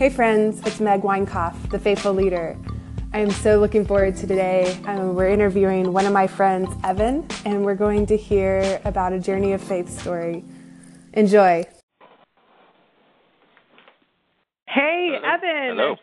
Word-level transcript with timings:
Hey 0.00 0.08
friends, 0.08 0.62
it's 0.64 0.80
Meg 0.80 1.02
Weinkoff, 1.02 1.68
the 1.68 1.78
Faithful 1.78 2.14
Leader. 2.14 2.56
I 3.12 3.18
am 3.18 3.30
so 3.30 3.60
looking 3.60 3.84
forward 3.84 4.16
to 4.16 4.26
today. 4.26 4.80
Um, 4.86 5.14
we're 5.14 5.28
interviewing 5.28 5.92
one 5.92 6.06
of 6.06 6.12
my 6.14 6.26
friends, 6.26 6.70
Evan, 6.84 7.26
and 7.44 7.66
we're 7.66 7.74
going 7.74 8.06
to 8.06 8.16
hear 8.16 8.80
about 8.86 9.12
a 9.12 9.18
journey 9.18 9.52
of 9.52 9.60
faith 9.60 9.90
story. 10.00 10.42
Enjoy. 11.12 11.66
Hey, 14.66 15.18
Hello. 15.20 15.34
Evan. 15.34 15.76
Hello. 15.76 15.96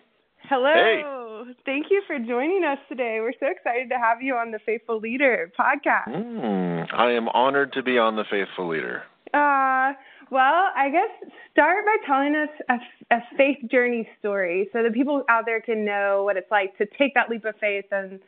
Hello. 0.48 1.44
Hey. 1.48 1.54
Thank 1.66 1.88
you 1.90 2.04
for 2.06 2.20
joining 2.20 2.66
us 2.66 2.78
today. 2.90 3.18
We're 3.20 3.34
so 3.40 3.48
excited 3.48 3.90
to 3.90 3.98
have 3.98 4.22
you 4.22 4.36
on 4.36 4.52
the 4.52 4.60
Faithful 4.64 5.00
Leader 5.00 5.52
podcast. 5.60 6.10
Mm, 6.10 6.94
I 6.94 7.14
am 7.14 7.30
honored 7.30 7.74
to 7.74 7.82
be 7.82 7.98
on 7.98 8.16
the 8.16 8.26
Faithful 8.30 8.70
Leader. 8.70 9.02
Uh, 9.34 9.94
well, 10.32 10.70
I 10.76 10.90
guess 10.90 11.32
start 11.52 11.86
by 11.86 11.96
telling 12.06 12.36
us 12.36 12.50
a, 12.70 13.16
a 13.16 13.20
faith 13.38 13.58
journey 13.70 14.08
story 14.20 14.70
so 14.74 14.84
that 14.84 14.94
people 14.94 15.24
out 15.30 15.46
there 15.46 15.62
can 15.62 15.86
know 15.86 16.24
what 16.24 16.38
it's 16.38 16.52
like 16.52 16.78
to 16.78 16.86
take 16.98 17.14
that 17.16 17.30
leap 17.30 17.46
of 17.46 17.56
faith 17.60 17.86
and, 17.92 18.20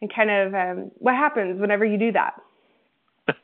and 0.00 0.12
kind 0.14 0.30
of 0.30 0.54
um, 0.54 0.90
what 0.98 1.14
happens 1.14 1.60
whenever 1.60 1.84
you 1.84 1.98
do 1.98 2.12
that. 2.12 2.34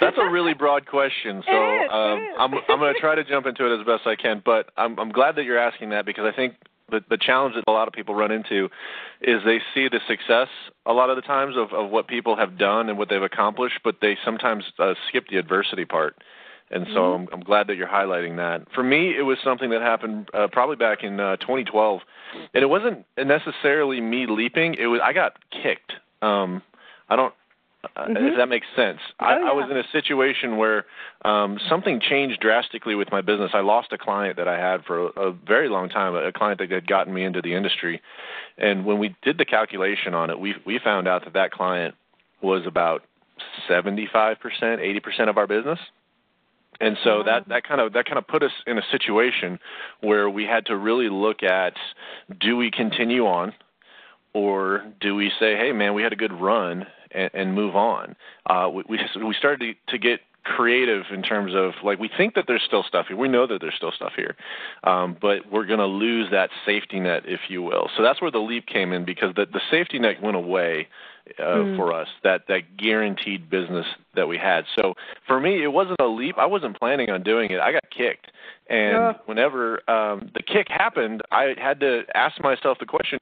That's 0.00 0.18
a 0.18 0.30
really 0.30 0.54
broad 0.54 0.86
question, 0.86 1.42
so 1.50 1.82
is, 1.82 1.90
um. 1.90 2.28
I'm 2.38 2.54
I'm 2.68 2.78
going 2.78 2.94
to 2.94 3.00
try 3.00 3.14
to 3.14 3.24
jump 3.24 3.46
into 3.46 3.66
it 3.66 3.80
as 3.80 3.86
best 3.86 4.06
I 4.06 4.16
can. 4.16 4.42
But 4.44 4.70
I'm 4.76 4.98
I'm 4.98 5.10
glad 5.10 5.36
that 5.36 5.44
you're 5.44 5.58
asking 5.58 5.90
that 5.90 6.04
because 6.04 6.24
I 6.30 6.36
think 6.36 6.54
the 6.90 7.00
the 7.08 7.16
challenge 7.16 7.54
that 7.54 7.64
a 7.66 7.72
lot 7.72 7.88
of 7.88 7.94
people 7.94 8.14
run 8.14 8.30
into 8.30 8.68
is 9.22 9.40
they 9.44 9.60
see 9.74 9.88
the 9.88 10.00
success 10.06 10.48
a 10.86 10.92
lot 10.92 11.10
of 11.10 11.16
the 11.16 11.22
times 11.22 11.56
of 11.56 11.72
of 11.72 11.90
what 11.90 12.06
people 12.06 12.36
have 12.36 12.58
done 12.58 12.88
and 12.88 12.98
what 12.98 13.08
they've 13.08 13.22
accomplished, 13.22 13.80
but 13.82 13.96
they 14.00 14.16
sometimes 14.24 14.64
uh, 14.78 14.94
skip 15.08 15.24
the 15.30 15.36
adversity 15.36 15.84
part. 15.84 16.16
And 16.70 16.86
so 16.88 17.00
Mm-hmm. 17.00 17.22
I'm, 17.22 17.28
I'm 17.34 17.40
glad 17.40 17.66
that 17.68 17.76
you're 17.76 17.88
highlighting 17.88 18.36
that. 18.36 18.66
For 18.74 18.82
me, 18.82 19.14
it 19.16 19.22
was 19.22 19.38
something 19.42 19.70
that 19.70 19.80
happened 19.80 20.28
uh, 20.34 20.48
probably 20.52 20.76
back 20.76 21.02
in 21.02 21.18
uh, 21.18 21.36
2012, 21.36 22.00
and 22.54 22.62
it 22.62 22.66
wasn't 22.66 23.04
necessarily 23.16 24.00
me 24.00 24.26
leaping. 24.28 24.74
It 24.74 24.86
was 24.86 25.00
I 25.02 25.12
got 25.12 25.32
kicked. 25.50 25.92
Um, 26.22 26.62
I 27.08 27.16
don't. 27.16 27.32
Uh, 27.96 28.06
Mhm. 28.06 28.32
If 28.32 28.36
that 28.36 28.48
makes 28.48 28.66
sense, 28.74 28.98
Oh, 29.20 29.24
I, 29.24 29.34
I 29.50 29.52
was 29.52 29.70
in 29.70 29.76
a 29.76 29.84
situation 29.92 30.56
where 30.56 30.84
um, 31.24 31.58
something 31.68 32.00
changed 32.00 32.40
drastically 32.40 32.96
with 32.96 33.10
my 33.12 33.20
business. 33.20 33.52
I 33.54 33.60
lost 33.60 33.92
a 33.92 33.98
client 33.98 34.36
that 34.36 34.48
I 34.48 34.58
had 34.58 34.84
for 34.84 35.06
a, 35.06 35.28
a 35.28 35.32
very 35.32 35.68
long 35.68 35.88
time, 35.88 36.16
a 36.16 36.32
client 36.32 36.58
that 36.58 36.70
had 36.72 36.88
gotten 36.88 37.14
me 37.14 37.22
into 37.24 37.40
the 37.40 37.54
industry. 37.54 38.02
And 38.58 38.84
when 38.84 38.98
we 38.98 39.14
did 39.22 39.38
the 39.38 39.44
calculation 39.44 40.12
on 40.12 40.28
it, 40.28 40.38
we 40.40 40.56
we 40.66 40.80
found 40.82 41.06
out 41.06 41.24
that 41.24 41.34
that 41.34 41.52
client 41.52 41.94
was 42.42 42.66
about 42.66 43.04
75%, 43.70 44.36
80% 44.60 45.28
of 45.28 45.38
our 45.38 45.46
business. 45.46 45.78
And 46.80 46.96
so 47.02 47.22
that 47.24 47.48
that 47.48 47.64
kind 47.64 47.80
of 47.80 47.92
that 47.94 48.06
kind 48.06 48.18
of 48.18 48.26
put 48.26 48.42
us 48.42 48.52
in 48.66 48.78
a 48.78 48.82
situation 48.92 49.58
where 50.00 50.30
we 50.30 50.44
had 50.44 50.66
to 50.66 50.76
really 50.76 51.08
look 51.08 51.42
at 51.42 51.74
do 52.40 52.56
we 52.56 52.70
continue 52.70 53.26
on 53.26 53.52
or 54.32 54.84
do 55.00 55.14
we 55.14 55.32
say, 55.40 55.56
hey 55.56 55.72
man, 55.72 55.94
we 55.94 56.02
had 56.02 56.12
a 56.12 56.16
good 56.16 56.32
run 56.32 56.86
and, 57.10 57.30
and 57.34 57.54
move 57.54 57.74
on? 57.74 58.14
Uh, 58.46 58.68
we 58.72 58.84
we 58.88 59.24
we 59.24 59.34
started 59.34 59.76
to, 59.86 59.92
to 59.92 59.98
get 59.98 60.20
creative 60.44 61.04
in 61.12 61.22
terms 61.22 61.52
of 61.54 61.72
like 61.82 61.98
we 61.98 62.08
think 62.16 62.34
that 62.34 62.44
there's 62.46 62.62
still 62.66 62.82
stuff 62.82 63.06
here. 63.08 63.16
We 63.16 63.28
know 63.28 63.46
that 63.46 63.60
there's 63.60 63.74
still 63.74 63.92
stuff 63.92 64.12
here, 64.16 64.36
um, 64.84 65.16
but 65.20 65.50
we're 65.50 65.66
going 65.66 65.80
to 65.80 65.86
lose 65.86 66.30
that 66.30 66.50
safety 66.64 67.00
net, 67.00 67.24
if 67.26 67.40
you 67.48 67.62
will. 67.62 67.90
So 67.96 68.02
that's 68.02 68.20
where 68.22 68.30
the 68.30 68.38
leap 68.38 68.66
came 68.66 68.92
in 68.92 69.04
because 69.04 69.34
the 69.34 69.46
the 69.46 69.60
safety 69.70 69.98
net 69.98 70.22
went 70.22 70.36
away 70.36 70.88
uh, 71.38 71.76
for 71.76 71.92
us. 71.92 72.08
That 72.24 72.42
that 72.48 72.76
guaranteed 72.76 73.50
business 73.50 73.86
that 74.14 74.26
we 74.26 74.38
had. 74.38 74.64
So 74.76 74.94
for 75.26 75.40
me, 75.40 75.62
it 75.62 75.72
wasn't 75.72 76.00
a 76.00 76.06
leap. 76.06 76.36
I 76.38 76.46
wasn't 76.46 76.78
planning 76.78 77.10
on 77.10 77.22
doing 77.22 77.50
it. 77.50 77.60
I 77.60 77.72
got 77.72 77.84
kicked, 77.90 78.30
and 78.68 78.92
Yeah. 78.92 79.12
whenever 79.26 79.88
um, 79.90 80.30
the 80.34 80.42
kick 80.42 80.66
happened, 80.68 81.22
I 81.30 81.54
had 81.56 81.80
to 81.80 82.02
ask 82.14 82.40
myself 82.42 82.78
the 82.78 82.86
question: 82.86 83.18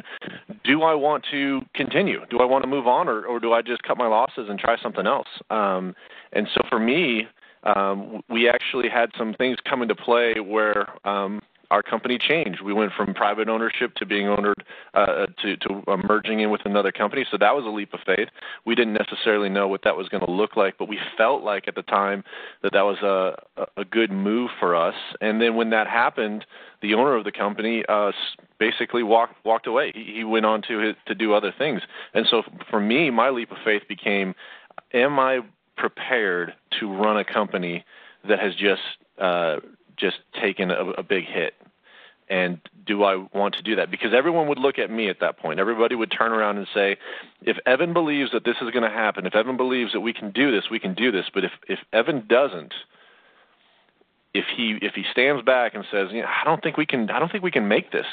Do 0.65 0.83
I 0.83 0.95
want 0.95 1.25
to 1.31 1.61
continue? 1.75 2.21
Do 2.31 2.39
I 2.39 2.45
want 2.45 2.65
to 2.65 2.69
move 2.69 2.87
on, 2.87 3.09
or, 3.09 3.25
or 3.25 3.41
do 3.41 3.53
I 3.53 3.62
just 3.62 3.83
cut 3.83 3.97
my 3.97 4.07
losses 4.07 4.49
and 4.49 4.59
try 4.59 4.77
something 4.83 5.06
else? 5.06 5.28
Um, 5.50 5.94
and 6.33 6.49
so 6.55 6.61
for 6.69 6.78
me, 6.78 7.28
um, 7.65 8.23
we 8.28 8.49
actually 8.49 8.88
had 8.88 9.11
some 9.19 9.34
things 9.34 9.56
come 9.69 9.83
into 9.83 9.94
play 9.94 10.34
where 10.41 10.87
um, 11.06 11.41
our 11.71 11.82
company 11.82 12.19
changed. 12.19 12.60
We 12.62 12.72
went 12.72 12.93
from 12.97 13.15
private 13.15 13.49
ownership 13.49 13.94
to 13.97 14.06
being 14.06 14.28
owned 14.28 14.54
uh, 14.94 15.27
to, 15.43 15.56
to 15.56 15.82
uh, 15.88 15.97
merging 15.97 16.41
in 16.41 16.50
with 16.50 16.62
another 16.65 16.93
company. 16.93 17.25
So 17.31 17.37
that 17.38 17.54
was 17.54 17.65
a 17.65 17.69
leap 17.69 17.93
of 17.94 18.00
faith. 18.06 18.28
We 18.65 18.75
didn't 18.75 18.94
necessarily 18.94 19.49
know 19.49 19.69
what 19.69 19.82
that 19.84 19.97
was 19.97 20.09
going 20.09 20.25
to 20.25 20.31
look 20.31 20.56
like, 20.56 20.78
but 20.78 20.88
we 20.88 20.99
felt 21.16 21.43
like 21.43 21.69
at 21.69 21.75
the 21.75 21.82
time 21.82 22.25
that 22.62 22.72
that 22.72 22.82
was 22.82 22.99
a, 23.03 23.62
a 23.76 23.84
good 23.84 24.10
move 24.10 24.50
for 24.59 24.75
us. 24.76 24.94
And 25.21 25.41
then 25.41 25.56
when 25.56 25.71
that 25.71 25.87
happened, 25.87 26.44
the 26.82 26.94
owner 26.94 27.16
of 27.16 27.25
the 27.25 27.32
company 27.32 27.84
uh, 27.88 28.12
basically 28.59 29.03
walked 29.03 29.44
walked 29.44 29.66
away. 29.66 29.93
He, 29.94 30.15
he 30.16 30.25
went 30.25 30.47
on 30.47 30.62
to 30.69 30.78
his, 30.78 30.94
to 31.06 31.15
do 31.15 31.32
other 31.32 31.53
things. 31.56 31.82
And 32.15 32.26
so 32.31 32.43
for 32.71 32.81
me, 32.81 33.10
my 33.10 33.31
leap 33.31 33.50
of 33.50 33.59
faith 33.65 33.82
became: 33.88 34.34
Am 34.93 35.19
I 35.19 35.41
prepared 35.76 36.55
to 36.81 36.93
run 36.93 37.16
a 37.16 37.25
company 37.25 37.84
that 38.28 38.38
has 38.38 38.55
just 38.55 38.82
uh, 39.21 39.56
just 39.97 40.17
taken 40.41 40.71
a, 40.71 40.91
a 40.91 41.03
big 41.03 41.25
hit? 41.25 41.55
And 42.29 42.59
do 42.84 43.05
I 43.05 43.25
want 43.33 43.55
to 43.55 43.62
do 43.62 43.77
that? 43.77 43.91
Because 43.91 44.12
everyone 44.12 44.49
would 44.49 44.59
look 44.59 44.81
at 44.81 44.91
me 44.91 45.09
at 45.09 45.21
that 45.21 45.39
point. 45.39 45.61
Everybody 45.61 45.95
would 45.95 46.11
turn 46.11 46.33
around 46.33 46.59
and 46.59 46.67
say, 46.75 46.97
if 47.43 47.57
Evan 47.67 47.93
believes 47.93 48.33
that 48.33 48.45
this 48.45 48.56
is 48.61 48.71
going 48.73 48.83
to 48.83 48.91
happen, 48.91 49.27
if 49.27 49.35
Evan 49.37 49.56
believes 49.56 49.93
that 49.93 50.01
we 50.01 50.12
can 50.12 50.33
do 50.33 50.51
this, 50.51 50.65
we 50.69 50.81
can 50.81 50.95
do 50.95 51.12
this. 51.12 51.27
But 51.33 51.45
if 51.45 51.53
if 51.69 51.79
Evan 51.93 52.27
doesn't, 52.29 52.75
if 54.35 54.45
he 54.56 54.77
if 54.83 54.95
he 54.95 55.05
stands 55.12 55.43
back 55.43 55.75
and 55.75 55.85
says, 55.91 56.09
you 56.11 56.23
know, 56.23 56.29
I 56.29 56.45
don't 56.45 56.61
think 56.62 56.77
we 56.77 56.87
can, 56.87 57.11
I 57.11 57.21
don't 57.21 57.31
think 57.31 57.45
we 57.45 57.53
can 57.53 57.69
make 57.69 57.93
this, 57.93 58.06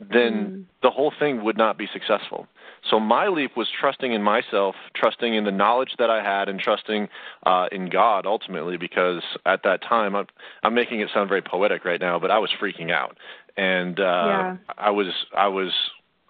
then 0.00 0.32
mm-hmm. 0.32 0.62
the 0.82 0.90
whole 0.90 1.12
thing 1.16 1.44
would 1.44 1.56
not 1.56 1.78
be 1.78 1.88
successful. 1.92 2.48
So 2.88 2.98
my 2.98 3.28
leap 3.28 3.56
was 3.56 3.68
trusting 3.78 4.12
in 4.12 4.22
myself, 4.22 4.74
trusting 4.94 5.34
in 5.34 5.44
the 5.44 5.50
knowledge 5.50 5.92
that 5.98 6.10
I 6.10 6.22
had, 6.22 6.48
and 6.48 6.58
trusting 6.58 7.08
uh, 7.44 7.66
in 7.72 7.90
God 7.90 8.26
ultimately. 8.26 8.76
Because 8.76 9.22
at 9.46 9.62
that 9.64 9.82
time, 9.82 10.14
I'm, 10.16 10.26
I'm 10.62 10.74
making 10.74 11.00
it 11.00 11.08
sound 11.12 11.28
very 11.28 11.42
poetic 11.42 11.84
right 11.84 12.00
now, 12.00 12.18
but 12.18 12.30
I 12.30 12.38
was 12.38 12.50
freaking 12.60 12.90
out, 12.90 13.18
and 13.56 13.98
uh, 14.00 14.02
Yeah. 14.02 14.56
I 14.78 14.90
was 14.90 15.08
I 15.36 15.48
was 15.48 15.72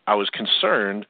I 0.06 0.14
was 0.14 0.28
concerned 0.30 1.06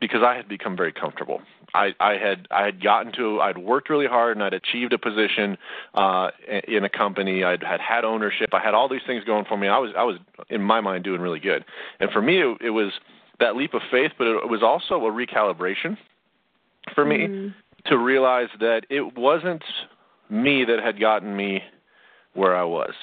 because 0.00 0.20
I 0.22 0.34
had 0.36 0.48
become 0.48 0.76
very 0.76 0.92
comfortable. 0.92 1.40
I, 1.74 1.94
I 2.00 2.18
had 2.18 2.48
I 2.50 2.64
had 2.64 2.82
gotten 2.82 3.12
to 3.12 3.40
I'd 3.40 3.56
worked 3.56 3.88
really 3.88 4.06
hard 4.06 4.36
and 4.36 4.44
I'd 4.44 4.52
achieved 4.52 4.92
a 4.92 4.98
position 4.98 5.56
uh, 5.94 6.28
in 6.68 6.84
a 6.84 6.88
company. 6.90 7.44
I'd 7.44 7.62
had 7.62 7.80
had 7.80 8.04
ownership. 8.04 8.50
I 8.52 8.60
had 8.60 8.74
all 8.74 8.88
these 8.90 9.00
things 9.06 9.24
going 9.24 9.46
for 9.46 9.56
me. 9.56 9.68
I 9.68 9.78
was 9.78 9.92
I 9.96 10.04
was 10.04 10.18
in 10.50 10.60
my 10.60 10.80
mind 10.82 11.04
doing 11.04 11.22
really 11.22 11.40
good. 11.40 11.64
And 11.98 12.10
for 12.10 12.20
me, 12.20 12.42
it, 12.42 12.58
it 12.60 12.70
was 12.70 12.92
that 13.42 13.56
leap 13.56 13.74
of 13.74 13.82
faith, 13.90 14.12
but 14.18 14.26
it 14.26 14.48
was 14.48 14.62
also 14.62 14.94
a 15.06 15.10
recalibration 15.10 15.96
for 16.94 17.04
me 17.04 17.52
to 17.86 17.98
realize 17.98 18.48
that 18.60 18.82
it 18.90 19.16
wasn't 19.16 19.62
me 20.30 20.64
that 20.64 20.80
had 20.82 20.98
gotten 20.98 21.36
me 21.36 21.62
where 22.34 22.56
I 22.56 22.64
was. 22.64 22.94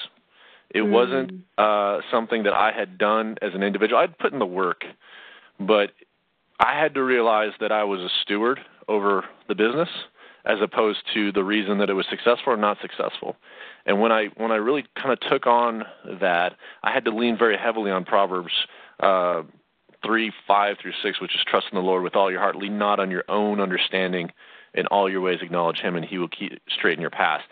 It 0.70 0.82
wasn't 0.82 1.32
uh, 1.58 2.00
something 2.10 2.44
that 2.44 2.52
I 2.52 2.72
had 2.72 2.96
done 2.96 3.36
as 3.42 3.54
an 3.54 3.62
individual. 3.62 4.00
I'd 4.00 4.16
put 4.18 4.32
in 4.32 4.38
the 4.38 4.46
work, 4.46 4.84
but 5.58 5.90
I 6.60 6.78
had 6.78 6.94
to 6.94 7.02
realize 7.02 7.52
that 7.60 7.72
I 7.72 7.84
was 7.84 8.00
a 8.00 8.08
steward 8.22 8.60
over 8.86 9.24
the 9.48 9.54
business 9.54 9.88
as 10.44 10.58
opposed 10.62 11.00
to 11.14 11.32
the 11.32 11.44
reason 11.44 11.78
that 11.78 11.90
it 11.90 11.94
was 11.94 12.06
successful 12.08 12.52
or 12.52 12.56
not 12.56 12.78
successful. 12.80 13.36
And 13.84 14.00
when 14.00 14.12
I 14.12 14.26
when 14.36 14.52
I 14.52 14.56
really 14.56 14.84
kind 14.94 15.12
of 15.12 15.20
took 15.20 15.46
on 15.46 15.84
that, 16.20 16.54
I 16.82 16.92
had 16.92 17.04
to 17.06 17.10
lean 17.10 17.36
very 17.36 17.58
heavily 17.58 17.90
on 17.90 18.04
Proverbs 18.04 18.52
uh, 19.00 19.42
three 20.04 20.32
five 20.46 20.76
through 20.80 20.92
six, 21.02 21.20
which 21.20 21.34
is 21.34 21.40
trust 21.46 21.66
in 21.70 21.76
the 21.76 21.82
Lord 21.82 22.02
with 22.02 22.16
all 22.16 22.30
your 22.30 22.40
heart, 22.40 22.56
lean 22.56 22.78
not 22.78 23.00
on 23.00 23.10
your 23.10 23.24
own 23.28 23.60
understanding, 23.60 24.32
in 24.74 24.86
all 24.86 25.10
your 25.10 25.20
ways 25.20 25.40
acknowledge 25.42 25.80
Him, 25.80 25.96
and 25.96 26.04
He 26.04 26.18
will 26.18 26.28
keep 26.28 26.60
straighten 26.68 27.00
your 27.00 27.10
path. 27.10 27.42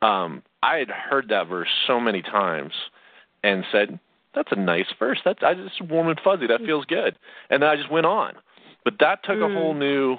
Um, 0.00 0.42
I 0.62 0.78
had 0.78 0.90
heard 0.90 1.28
that 1.28 1.48
verse 1.48 1.68
so 1.86 2.00
many 2.00 2.22
times, 2.22 2.72
and 3.42 3.64
said, 3.70 3.98
"That's 4.34 4.52
a 4.52 4.56
nice 4.56 4.92
verse. 4.98 5.20
That's 5.24 5.42
I 5.42 5.54
just 5.54 5.80
warm 5.82 6.08
and 6.08 6.20
fuzzy. 6.20 6.46
That 6.46 6.60
feels 6.60 6.84
good." 6.86 7.16
And 7.50 7.62
then 7.62 7.70
I 7.70 7.76
just 7.76 7.90
went 7.90 8.06
on. 8.06 8.34
But 8.84 8.94
that 9.00 9.22
took 9.24 9.38
a 9.40 9.48
whole 9.52 9.74
new 9.74 10.16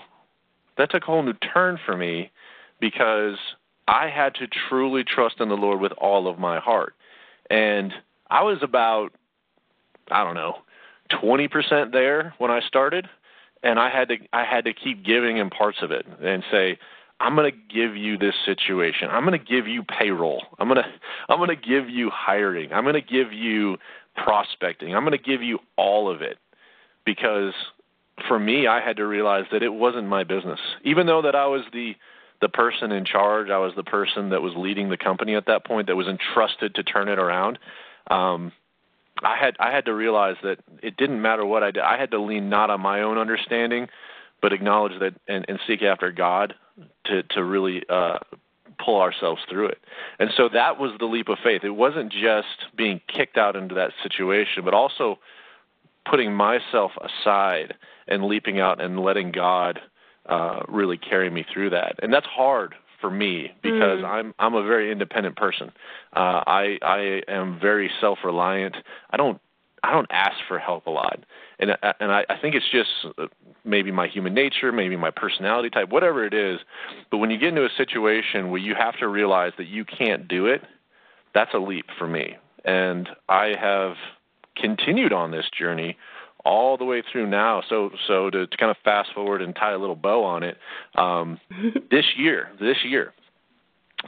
that 0.78 0.90
took 0.92 1.04
a 1.04 1.06
whole 1.06 1.24
new 1.24 1.34
turn 1.34 1.80
for 1.86 1.96
me 1.96 2.32
because 2.80 3.38
I 3.88 4.08
had 4.08 4.36
to 4.36 4.48
truly 4.48 5.04
trust 5.04 5.40
in 5.40 5.50
the 5.50 5.58
Lord 5.58 5.80
with 5.80 5.92
all 5.94 6.28
of 6.28 6.40
my 6.40 6.60
heart. 6.60 6.96
And 7.50 7.94
I 8.30 8.44
was 8.44 8.60
about 8.62 9.14
I 10.12 10.24
don't 10.24 10.36
know, 10.36 10.58
20% 11.12 11.92
there 11.92 12.34
when 12.38 12.52
I 12.52 12.62
started 12.68 13.08
and 13.64 13.80
I 13.80 13.90
had 13.90 14.10
to 14.10 14.18
I 14.32 14.44
had 14.44 14.66
to 14.66 14.74
keep 14.74 15.04
giving 15.04 15.38
him 15.38 15.50
parts 15.50 15.80
of 15.82 15.92
it 15.92 16.06
and 16.22 16.44
say 16.52 16.78
I'm 17.20 17.36
going 17.36 17.50
to 17.52 17.74
give 17.74 17.96
you 17.96 18.18
this 18.18 18.36
situation. 18.46 19.08
I'm 19.10 19.26
going 19.26 19.40
to 19.40 19.46
give 19.46 19.68
you 19.68 19.84
payroll. 19.84 20.44
I'm 20.60 20.68
going 20.68 20.82
to 20.84 20.90
I'm 21.30 21.38
going 21.38 21.50
to 21.50 21.56
give 21.56 21.90
you 21.90 22.10
hiring. 22.14 22.74
I'm 22.74 22.84
going 22.84 22.96
to 22.96 23.02
give 23.02 23.32
you 23.32 23.78
prospecting. 24.16 24.94
I'm 24.94 25.04
going 25.04 25.18
to 25.18 25.24
give 25.24 25.42
you 25.42 25.60
all 25.78 26.14
of 26.14 26.22
it 26.22 26.38
because 27.06 27.54
for 28.28 28.38
me 28.38 28.68
I 28.68 28.82
had 28.82 28.98
to 28.98 29.08
realize 29.08 29.46
that 29.52 29.64
it 29.64 29.74
wasn't 29.74 30.08
my 30.08 30.24
business. 30.24 30.60
Even 30.84 31.08
though 31.08 31.22
that 31.22 31.36
I 31.36 31.48
was 31.48 31.62
the 31.72 31.96
the 32.42 32.50
person 32.50 32.92
in 32.92 33.06
charge, 33.06 33.50
I 33.50 33.58
was 33.58 33.72
the 33.78 33.84
person 33.84 34.30
that 34.32 34.42
was 34.42 34.52
leading 34.58 34.90
the 34.90 34.98
company 34.98 35.36
at 35.36 35.46
that 35.46 35.66
point 35.66 35.88
that 35.88 35.96
was 35.96 36.08
entrusted 36.08 36.76
to 36.76 36.84
turn 36.84 37.08
it 37.08 37.20
around. 37.20 37.58
Um 38.12 38.52
I 39.22 39.38
had 39.38 39.56
I 39.60 39.72
had 39.72 39.86
to 39.86 39.94
realize 39.94 40.36
that 40.44 40.58
it 40.82 40.98
didn't 40.98 41.22
matter 41.22 41.46
what 41.46 41.64
I 41.64 41.72
did. 41.72 41.84
I 41.84 41.98
had 41.98 42.12
to 42.12 42.22
lean 42.22 42.50
not 42.50 42.70
on 42.70 42.82
my 42.82 43.02
own 43.02 43.18
understanding, 43.18 43.88
but 44.42 44.54
acknowledge 44.54 45.00
that 45.00 45.14
and, 45.28 45.46
and 45.48 45.60
seek 45.68 45.82
after 45.82 46.12
God 46.12 46.56
to 47.06 47.24
to 47.24 47.44
really 47.44 47.84
uh, 47.90 48.20
pull 48.84 49.00
ourselves 49.00 49.42
through 49.50 49.68
it. 49.68 49.78
And 50.20 50.30
so 50.36 50.50
that 50.54 50.80
was 50.80 50.92
the 51.00 51.06
leap 51.06 51.30
of 51.30 51.38
faith. 51.44 51.64
It 51.64 51.70
wasn't 51.70 52.12
just 52.12 52.76
being 52.76 53.02
kicked 53.08 53.38
out 53.38 53.56
into 53.56 53.76
that 53.76 53.92
situation, 54.02 54.66
but 54.66 54.74
also 54.74 55.20
putting 56.10 56.34
myself 56.34 56.92
aside 57.02 57.76
and 58.08 58.26
leaping 58.26 58.60
out 58.60 58.82
and 58.82 59.00
letting 59.00 59.32
God 59.32 59.80
uh, 60.26 60.62
really 60.68 60.98
carry 60.98 61.30
me 61.30 61.46
through 61.54 61.70
that. 61.70 61.96
And 62.02 62.14
that's 62.14 62.26
hard 62.26 62.76
for 63.04 63.12
me 63.12 63.52
because 63.62 64.00
mm. 64.00 64.06
I'm 64.06 64.34
I'm 64.40 64.56
a 64.56 64.64
very 64.64 64.90
independent 64.90 65.36
person. 65.36 65.74
Uh, 66.16 66.42
I 66.48 66.80
I 66.82 67.22
am 67.28 67.60
very 67.60 67.92
self 68.00 68.20
reliant. 68.24 68.78
I 69.12 69.18
don't 69.18 69.42
I 69.84 69.92
don't 69.92 70.08
ask 70.10 70.38
for 70.48 70.58
help 70.58 70.88
a 70.88 70.90
lot, 70.90 71.20
and 71.60 71.72
and 72.00 72.12
I, 72.14 72.26
I 72.30 72.38
think 72.42 72.56
it's 72.56 72.70
just 72.72 72.90
uh, 73.18 73.28
maybe 73.66 73.92
my 73.92 74.08
human 74.08 74.34
nature, 74.34 74.72
maybe 74.72 74.96
my 74.96 75.12
personality 75.12 75.70
type, 75.70 75.90
whatever 75.90 76.26
it 76.26 76.34
is. 76.34 76.62
But 77.12 77.18
when 77.18 77.30
you 77.30 77.38
get 77.38 77.50
into 77.50 77.66
a 77.66 77.70
situation 77.76 78.50
where 78.50 78.62
you 78.62 78.74
have 78.74 78.98
to 79.00 79.10
realize 79.10 79.52
that 79.58 79.68
you 79.68 79.84
can't 79.84 80.30
do 80.30 80.46
it, 80.46 80.62
that's 81.36 81.54
a 81.54 81.60
leap 81.60 81.88
for 82.00 82.08
me. 82.08 82.38
And 82.64 83.10
I 83.28 83.56
have 83.60 83.96
continued 84.56 85.12
on 85.12 85.32
this 85.32 85.46
journey 85.58 85.98
all 86.46 86.78
the 86.78 86.86
way 86.86 87.04
through 87.12 87.28
now. 87.28 87.64
So 87.70 87.92
so 88.08 88.30
to, 88.30 88.48
to 88.48 88.58
kind 88.58 88.72
of 88.72 88.78
fast 88.84 89.10
forward 89.14 89.42
and 89.42 89.56
tie 89.56 89.74
a 89.74 89.78
little 89.78 89.96
bow 89.96 90.24
on 90.24 90.44
it, 90.44 90.58
um, 90.96 91.40
this 91.92 92.06
year, 92.18 92.50
this 92.60 92.78
year. 92.84 93.14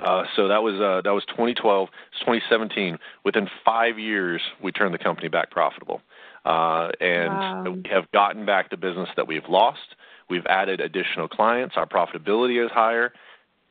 Uh, 0.03 0.23
so 0.35 0.49
that 0.49 0.61
was 0.61 0.75
uh, 0.75 1.01
that 1.03 1.13
was 1.13 1.23
2012, 1.29 1.87
2017. 2.19 2.97
Within 3.23 3.47
five 3.63 3.97
years, 3.97 4.41
we 4.61 4.71
turned 4.71 4.93
the 4.93 4.99
company 4.99 5.29
back 5.29 5.51
profitable, 5.51 6.01
uh, 6.43 6.89
and 6.99 7.33
wow. 7.33 7.63
we 7.63 7.89
have 7.89 8.11
gotten 8.11 8.45
back 8.45 8.69
the 8.69 8.77
business 8.77 9.09
that 9.15 9.27
we've 9.27 9.47
lost. 9.47 9.95
We've 10.29 10.45
added 10.47 10.81
additional 10.81 11.27
clients. 11.29 11.75
Our 11.77 11.85
profitability 11.85 12.63
is 12.63 12.71
higher, 12.71 13.13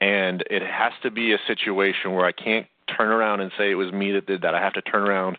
and 0.00 0.42
it 0.50 0.62
has 0.62 0.92
to 1.02 1.10
be 1.10 1.34
a 1.34 1.38
situation 1.46 2.14
where 2.14 2.24
I 2.24 2.32
can't 2.32 2.66
turn 2.96 3.08
around 3.08 3.40
and 3.40 3.50
say 3.58 3.70
it 3.70 3.74
was 3.74 3.92
me 3.92 4.12
that 4.12 4.26
did 4.26 4.42
that. 4.42 4.54
I 4.54 4.60
have 4.60 4.74
to 4.74 4.82
turn 4.82 5.02
around 5.02 5.36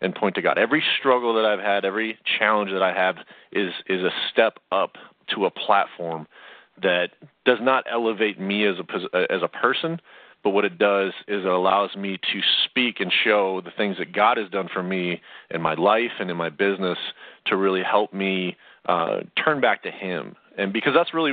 and 0.00 0.14
point 0.14 0.34
to 0.34 0.42
God. 0.42 0.58
Every 0.58 0.82
struggle 0.98 1.34
that 1.34 1.44
I've 1.44 1.60
had, 1.60 1.84
every 1.84 2.18
challenge 2.38 2.70
that 2.72 2.82
I 2.82 2.92
have 2.92 3.16
is 3.52 3.72
is 3.88 4.02
a 4.02 4.10
step 4.32 4.58
up 4.70 4.96
to 5.34 5.46
a 5.46 5.50
platform 5.50 6.26
that 6.82 7.10
does 7.44 7.58
not 7.60 7.84
elevate 7.90 8.38
me 8.40 8.66
as 8.66 8.76
a 8.78 9.32
as 9.32 9.42
a 9.42 9.48
person, 9.48 10.00
but 10.44 10.50
what 10.50 10.64
it 10.64 10.78
does 10.78 11.12
is 11.26 11.44
it 11.44 11.46
allows 11.46 11.96
me 11.96 12.18
to 12.18 12.40
speak 12.64 13.00
and 13.00 13.12
show 13.24 13.60
the 13.64 13.72
things 13.76 13.96
that 13.98 14.12
God 14.12 14.36
has 14.36 14.50
done 14.50 14.68
for 14.72 14.82
me 14.82 15.20
in 15.50 15.60
my 15.60 15.74
life 15.74 16.12
and 16.20 16.30
in 16.30 16.36
my 16.36 16.50
business 16.50 16.98
to 17.46 17.56
really 17.56 17.82
help 17.82 18.12
me 18.12 18.56
uh, 18.86 19.20
turn 19.42 19.60
back 19.60 19.82
to 19.82 19.90
Him. 19.90 20.36
And 20.58 20.72
because 20.72 20.92
that's 20.94 21.12
really 21.14 21.32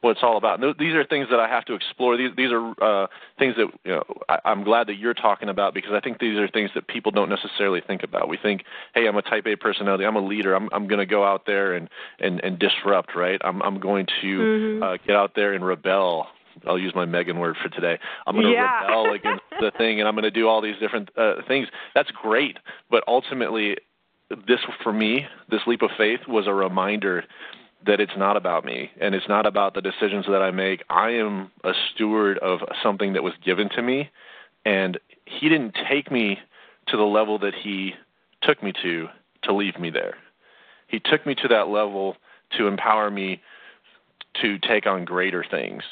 what 0.00 0.12
it's 0.12 0.20
all 0.22 0.36
about. 0.36 0.62
And 0.62 0.74
these 0.78 0.94
are 0.94 1.04
things 1.04 1.28
that 1.30 1.40
I 1.40 1.48
have 1.48 1.64
to 1.66 1.74
explore. 1.74 2.16
These 2.16 2.30
these 2.36 2.50
are 2.52 2.70
uh, 2.82 3.06
things 3.38 3.54
that 3.56 3.68
you 3.84 3.92
know 3.92 4.04
I, 4.28 4.38
I'm 4.44 4.64
glad 4.64 4.86
that 4.88 4.96
you're 4.96 5.14
talking 5.14 5.48
about 5.48 5.74
because 5.74 5.92
I 5.92 6.00
think 6.00 6.18
these 6.18 6.38
are 6.38 6.48
things 6.48 6.70
that 6.74 6.86
people 6.88 7.12
don't 7.12 7.28
necessarily 7.28 7.80
think 7.80 8.02
about. 8.02 8.28
We 8.28 8.36
think, 8.36 8.64
hey, 8.94 9.06
I'm 9.06 9.16
a 9.16 9.22
Type 9.22 9.46
A 9.46 9.56
personality. 9.56 10.04
I'm 10.04 10.16
a 10.16 10.24
leader. 10.24 10.54
I'm 10.54 10.68
I'm 10.72 10.86
going 10.86 10.98
to 10.98 11.06
go 11.06 11.24
out 11.24 11.46
there 11.46 11.74
and 11.74 11.88
and 12.18 12.40
and 12.44 12.58
disrupt. 12.58 13.14
Right. 13.14 13.40
I'm 13.44 13.62
I'm 13.62 13.80
going 13.80 14.06
to 14.22 14.26
mm-hmm. 14.26 14.82
uh, 14.82 14.96
get 15.06 15.16
out 15.16 15.32
there 15.34 15.52
and 15.52 15.64
rebel. 15.64 16.26
I'll 16.66 16.78
use 16.78 16.94
my 16.94 17.04
Megan 17.04 17.38
word 17.38 17.56
for 17.62 17.68
today. 17.68 17.98
I'm 18.26 18.34
going 18.34 18.46
to 18.46 18.52
yeah. 18.52 18.86
rebel 18.86 19.12
against 19.12 19.42
the 19.60 19.70
thing, 19.76 20.00
and 20.00 20.08
I'm 20.08 20.14
going 20.14 20.24
to 20.24 20.30
do 20.30 20.48
all 20.48 20.62
these 20.62 20.78
different 20.80 21.10
uh, 21.16 21.34
things. 21.46 21.68
That's 21.94 22.10
great, 22.10 22.58
but 22.90 23.04
ultimately, 23.06 23.76
this 24.30 24.60
for 24.82 24.92
me, 24.92 25.26
this 25.50 25.60
leap 25.66 25.82
of 25.82 25.90
faith 25.98 26.20
was 26.26 26.46
a 26.46 26.54
reminder 26.54 27.24
that 27.86 28.00
it's 28.00 28.16
not 28.16 28.36
about 28.36 28.64
me 28.64 28.90
and 29.00 29.14
it's 29.14 29.28
not 29.28 29.46
about 29.46 29.74
the 29.74 29.80
decisions 29.80 30.26
that 30.26 30.42
I 30.42 30.50
make. 30.50 30.82
I 30.90 31.10
am 31.10 31.50
a 31.64 31.72
steward 31.92 32.38
of 32.38 32.60
something 32.82 33.12
that 33.14 33.22
was 33.22 33.34
given 33.44 33.68
to 33.70 33.82
me, 33.82 34.10
and 34.64 34.98
He 35.24 35.48
didn't 35.48 35.76
take 35.88 36.10
me 36.10 36.38
to 36.88 36.96
the 36.96 37.04
level 37.04 37.38
that 37.40 37.54
He 37.54 37.94
took 38.42 38.62
me 38.62 38.72
to 38.82 39.08
to 39.44 39.54
leave 39.54 39.78
me 39.78 39.90
there. 39.90 40.14
He 40.88 41.00
took 41.00 41.26
me 41.26 41.34
to 41.36 41.48
that 41.48 41.68
level 41.68 42.16
to 42.56 42.66
empower 42.66 43.10
me 43.10 43.40
to 44.42 44.58
take 44.58 44.86
on 44.86 45.04
greater 45.04 45.44
things. 45.48 45.82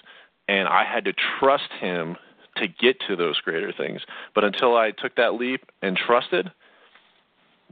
And 0.49 0.69
I 0.69 0.85
had 0.85 1.05
to 1.05 1.13
trust 1.39 1.71
Him 1.81 2.17
to 2.57 2.69
get 2.69 3.01
to 3.09 3.17
those 3.17 3.41
greater 3.41 3.73
things. 3.73 4.03
But 4.35 4.45
until 4.45 4.77
I 4.77 4.91
took 4.93 5.17
that 5.17 5.35
leap 5.35 5.71
and 5.83 5.97
trusted, 5.97 6.51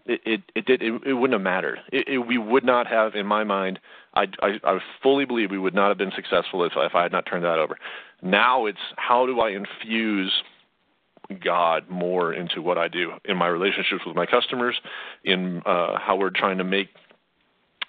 it 0.07 0.21
it 0.25 0.41
it 0.55 0.67
did 0.67 0.83
it, 0.83 1.03
it 1.07 1.13
wouldn't 1.15 1.33
have 1.33 1.43
mattered. 1.43 1.79
It, 1.93 2.09
it, 2.09 2.19
we 2.19 2.39
would 2.39 2.65
not 2.65 2.87
have, 2.87 3.15
in 3.15 3.27
my 3.27 3.45
mind, 3.45 3.79
I, 4.15 4.27
I 4.41 4.61
I 4.65 4.79
fully 5.03 5.25
believe 5.25 5.51
we 5.51 5.59
would 5.59 5.75
not 5.75 5.89
have 5.89 5.99
been 5.99 6.13
successful 6.15 6.65
if 6.65 6.73
if 6.77 6.95
I 6.95 7.03
had 7.03 7.13
not 7.13 7.27
turned 7.27 7.45
that 7.45 7.59
over. 7.59 7.79
Now 8.23 8.67
it's 8.67 8.79
how 8.97 9.27
do 9.27 9.41
I 9.41 9.51
infuse 9.51 10.33
God 11.45 11.89
more 11.89 12.33
into 12.35 12.61
what 12.61 12.79
I 12.79 12.89
do 12.89 13.13
in 13.25 13.37
my 13.37 13.47
relationships 13.47 14.03
with 14.07 14.17
my 14.17 14.27
customers, 14.27 14.77
in 15.25 15.63
uh, 15.65 15.99
how 15.99 16.17
we're 16.17 16.31
trying 16.31 16.59
to 16.59 16.65
make 16.65 16.89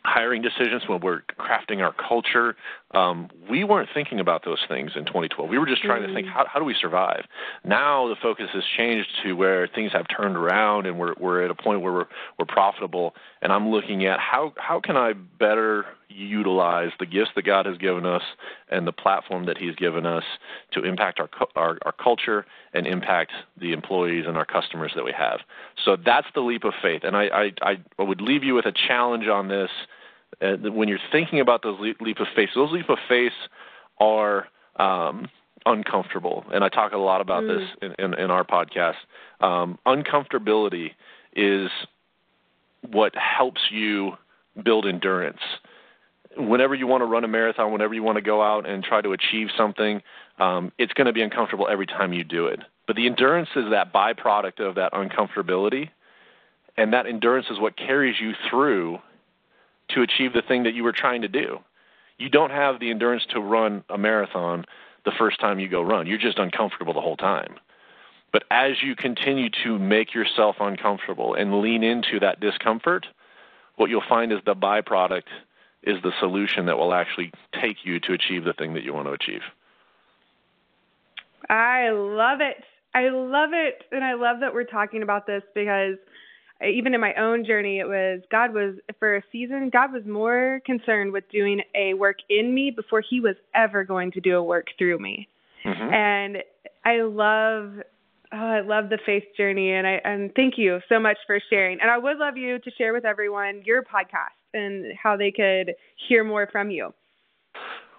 hiring 0.05 0.41
decisions, 0.41 0.83
when 0.87 0.99
we're 1.01 1.21
crafting 1.39 1.81
our 1.81 1.93
culture. 1.93 2.55
Um, 2.93 3.29
we 3.49 3.63
weren't 3.63 3.89
thinking 3.93 4.19
about 4.19 4.45
those 4.45 4.59
things 4.67 4.91
in 4.95 5.05
2012. 5.05 5.49
We 5.49 5.57
were 5.57 5.65
just 5.65 5.81
trying 5.81 6.01
mm-hmm. 6.01 6.09
to 6.09 6.13
think, 6.13 6.27
mm. 6.27 6.31
how, 6.31 6.45
how 6.47 6.59
do 6.59 6.65
we 6.65 6.75
survive? 6.79 7.25
Now 7.63 8.07
the 8.07 8.15
focus 8.21 8.47
has 8.53 8.63
changed 8.77 9.07
to 9.23 9.33
where 9.33 9.67
things 9.67 9.91
have 9.93 10.05
turned 10.15 10.37
around 10.37 10.85
and 10.85 10.99
we're, 10.99 11.13
we're 11.19 11.43
at 11.43 11.49
a 11.49 11.55
point 11.55 11.81
where 11.81 11.91
we're, 11.91 12.07
we're 12.37 12.45
profitable. 12.45 13.15
And 13.41 13.51
I'm 13.51 13.69
looking 13.69 14.05
at 14.05 14.19
how, 14.19 14.53
how 14.57 14.79
can 14.79 14.95
I 14.95 15.13
better 15.13 15.85
utilize 16.09 16.91
the 16.99 17.05
gifts 17.05 17.31
that 17.35 17.43
God 17.43 17.65
has 17.65 17.77
given 17.77 18.05
us 18.05 18.21
and 18.69 18.85
the 18.85 18.91
platform 18.91 19.45
that 19.45 19.57
He's 19.57 19.75
given 19.75 20.05
us 20.05 20.23
to 20.73 20.83
impact 20.83 21.19
our, 21.19 21.29
our, 21.55 21.77
our 21.83 21.91
culture 21.91 22.45
and 22.73 22.85
impact 22.85 23.31
the 23.59 23.73
employees 23.73 24.25
and 24.27 24.37
our 24.37 24.45
customers 24.45 24.91
that 24.95 25.03
we 25.03 25.13
have. 25.17 25.39
So 25.83 25.95
that's 25.95 26.27
the 26.35 26.41
leap 26.41 26.63
of 26.63 26.73
faith. 26.81 27.01
And 27.03 27.15
I, 27.15 27.51
I, 27.61 27.77
I 27.97 28.03
would 28.03 28.21
leave 28.21 28.43
you 28.43 28.53
with 28.53 28.65
a 28.65 28.73
challenge 28.87 29.27
on 29.27 29.47
this 29.47 29.69
uh, 30.41 30.71
when 30.71 30.87
you're 30.87 30.99
thinking 31.11 31.39
about 31.39 31.63
those 31.63 31.79
leap 31.79 32.19
of 32.19 32.27
faith, 32.35 32.49
those 32.55 32.71
leap 32.71 32.89
of 32.89 32.97
faith 33.07 33.33
are 33.99 34.47
um, 34.77 35.29
uncomfortable, 35.65 36.45
and 36.53 36.63
I 36.63 36.69
talk 36.69 36.93
a 36.93 36.97
lot 36.97 37.21
about 37.21 37.43
mm. 37.43 37.59
this 37.59 37.69
in, 37.81 38.05
in, 38.05 38.13
in, 38.19 38.31
our 38.31 38.43
podcast. 38.43 38.95
Um, 39.41 39.77
uncomfortability 39.85 40.91
is 41.35 41.69
what 42.89 43.13
helps 43.15 43.61
you 43.71 44.13
build 44.63 44.85
endurance. 44.85 45.39
Whenever 46.37 46.73
you 46.75 46.87
want 46.87 47.01
to 47.01 47.05
run 47.05 47.23
a 47.23 47.27
marathon, 47.27 47.71
whenever 47.71 47.93
you 47.93 48.03
want 48.03 48.17
to 48.17 48.21
go 48.21 48.41
out 48.41 48.67
and 48.67 48.83
try 48.83 49.01
to 49.01 49.13
achieve 49.13 49.47
something, 49.55 50.01
um, 50.39 50.71
it's 50.77 50.93
going 50.93 51.07
to 51.07 51.13
be 51.13 51.21
uncomfortable 51.21 51.67
every 51.69 51.85
time 51.85 52.11
you 52.11 52.23
do 52.23 52.47
it. 52.47 52.59
But 52.87 52.95
the 52.95 53.05
endurance 53.05 53.49
is 53.55 53.65
that 53.71 53.93
byproduct 53.93 54.59
of 54.59 54.75
that 54.75 54.93
uncomfortability, 54.93 55.89
and 56.75 56.91
that 56.93 57.05
endurance 57.05 57.47
is 57.49 57.59
what 57.59 57.77
carries 57.77 58.15
you 58.19 58.31
through 58.49 58.99
to 59.89 60.01
achieve 60.01 60.33
the 60.33 60.41
thing 60.41 60.63
that 60.63 60.73
you 60.73 60.83
were 60.83 60.93
trying 60.93 61.21
to 61.21 61.27
do. 61.27 61.59
You 62.17 62.29
don't 62.29 62.51
have 62.51 62.79
the 62.79 62.89
endurance 62.89 63.25
to 63.31 63.39
run 63.39 63.83
a 63.89 63.97
marathon 63.97 64.65
the 65.05 65.11
first 65.17 65.39
time 65.39 65.59
you 65.59 65.67
go 65.67 65.81
run. 65.81 66.07
You're 66.07 66.17
just 66.17 66.37
uncomfortable 66.37 66.93
the 66.93 67.01
whole 67.01 67.17
time. 67.17 67.55
But 68.31 68.43
as 68.49 68.81
you 68.81 68.95
continue 68.95 69.49
to 69.63 69.77
make 69.77 70.13
yourself 70.13 70.55
uncomfortable 70.59 71.35
and 71.35 71.61
lean 71.61 71.83
into 71.83 72.19
that 72.21 72.39
discomfort, 72.39 73.05
what 73.75 73.89
you'll 73.89 74.03
find 74.07 74.31
is 74.31 74.39
the 74.45 74.55
byproduct 74.55 75.27
is 75.83 76.01
the 76.01 76.13
solution 76.19 76.67
that 76.67 76.77
will 76.77 76.93
actually 76.93 77.31
take 77.61 77.77
you 77.83 77.99
to 77.99 78.13
achieve 78.13 78.45
the 78.45 78.53
thing 78.53 78.73
that 78.73 78.83
you 78.83 78.93
want 78.93 79.07
to 79.07 79.13
achieve. 79.13 79.41
I 81.49 81.89
love 81.89 82.39
it. 82.41 82.63
I 82.95 83.09
love 83.09 83.49
it. 83.53 83.83
And 83.91 84.03
I 84.03 84.13
love 84.13 84.39
that 84.39 84.53
we're 84.53 84.63
talking 84.63 85.03
about 85.03 85.27
this 85.27 85.43
because– 85.53 85.97
even 86.65 86.93
in 86.93 87.01
my 87.01 87.13
own 87.15 87.45
journey, 87.45 87.79
it 87.79 87.87
was 87.87 88.21
God 88.31 88.53
was 88.53 88.75
for 88.99 89.17
a 89.17 89.23
season. 89.31 89.69
God 89.71 89.91
was 89.91 90.03
more 90.05 90.61
concerned 90.65 91.11
with 91.11 91.23
doing 91.31 91.61
a 91.75 91.93
work 91.93 92.17
in 92.29 92.53
me 92.53 92.71
before 92.71 93.01
He 93.07 93.19
was 93.19 93.35
ever 93.53 93.83
going 93.83 94.11
to 94.11 94.21
do 94.21 94.37
a 94.37 94.43
work 94.43 94.67
through 94.77 94.99
me. 94.99 95.27
Mm-hmm. 95.65 95.93
And 95.93 96.37
I 96.85 97.01
love, 97.01 97.83
oh, 98.33 98.37
I 98.37 98.61
love 98.61 98.89
the 98.89 98.99
faith 99.05 99.23
journey, 99.37 99.71
and 99.71 99.87
I 99.87 100.01
and 100.03 100.31
thank 100.35 100.57
you 100.57 100.79
so 100.89 100.99
much 100.99 101.17
for 101.25 101.39
sharing. 101.49 101.79
And 101.81 101.89
I 101.89 101.97
would 101.97 102.17
love 102.17 102.37
you 102.37 102.59
to 102.59 102.71
share 102.77 102.93
with 102.93 103.05
everyone 103.05 103.61
your 103.65 103.83
podcast 103.83 104.37
and 104.53 104.93
how 105.01 105.17
they 105.17 105.31
could 105.31 105.75
hear 106.07 106.23
more 106.23 106.47
from 106.51 106.69
you. 106.69 106.93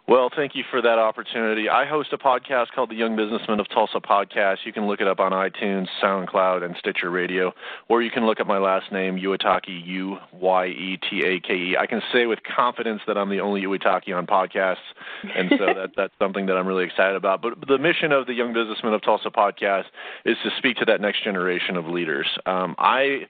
Well, 0.07 0.29
thank 0.37 0.55
you 0.55 0.65
for 0.71 0.83
that 0.83 0.99
opportunity. 0.99 1.71
I 1.71 1.87
host 1.87 2.13
a 2.13 2.19
podcast 2.19 2.73
called 2.75 2.91
the 2.91 2.95
Young 2.95 3.17
Businessman 3.17 3.59
of 3.59 3.71
Tulsa 3.71 4.01
podcast. 4.01 4.59
You 4.67 4.73
can 4.73 4.87
look 4.87 5.01
it 5.01 5.09
up 5.09 5.19
on 5.19 5.33
iTunes, 5.33 5.87
SoundCloud, 6.03 6.63
and 6.63 6.77
Stitcher 6.79 7.11
Radio, 7.11 7.55
or 7.89 8.03
you 8.03 8.11
can 8.11 8.27
look 8.27 8.39
up 8.39 8.47
my 8.47 8.59
last 8.59 8.93
name, 8.93 9.17
Uyetake, 9.17 9.87
U 9.87 10.19
Y 10.35 10.67
E 10.67 10.99
T 11.09 11.23
A 11.25 11.41
K 11.41 11.55
E. 11.55 11.77
I 11.81 11.87
can 11.87 12.03
say 12.13 12.27
with 12.27 12.41
confidence 12.43 13.01
that 13.07 13.17
I'm 13.17 13.31
the 13.31 13.41
only 13.41 13.63
Uyetake 13.63 14.15
on 14.15 14.27
podcasts, 14.27 14.77
and 15.23 15.51
so 15.59 15.65
that, 15.73 15.93
that's 15.97 16.13
something 16.19 16.45
that 16.47 16.59
I'm 16.59 16.67
really 16.67 16.85
excited 16.85 17.17
about. 17.17 17.41
But 17.41 17.67
the 17.67 17.79
mission 17.79 18.13
of 18.13 18.27
the 18.27 18.35
Young 18.35 18.53
Businessman 18.53 18.93
of 18.93 19.01
Tulsa 19.01 19.31
podcast 19.31 19.85
is 20.27 20.37
to 20.45 20.51
speak 20.59 20.77
to 20.77 20.85
that 20.85 21.01
next 21.01 21.25
generation 21.25 21.79
of 21.79 21.87
leaders. 21.87 22.27
Um, 22.45 22.75
I 22.77 23.27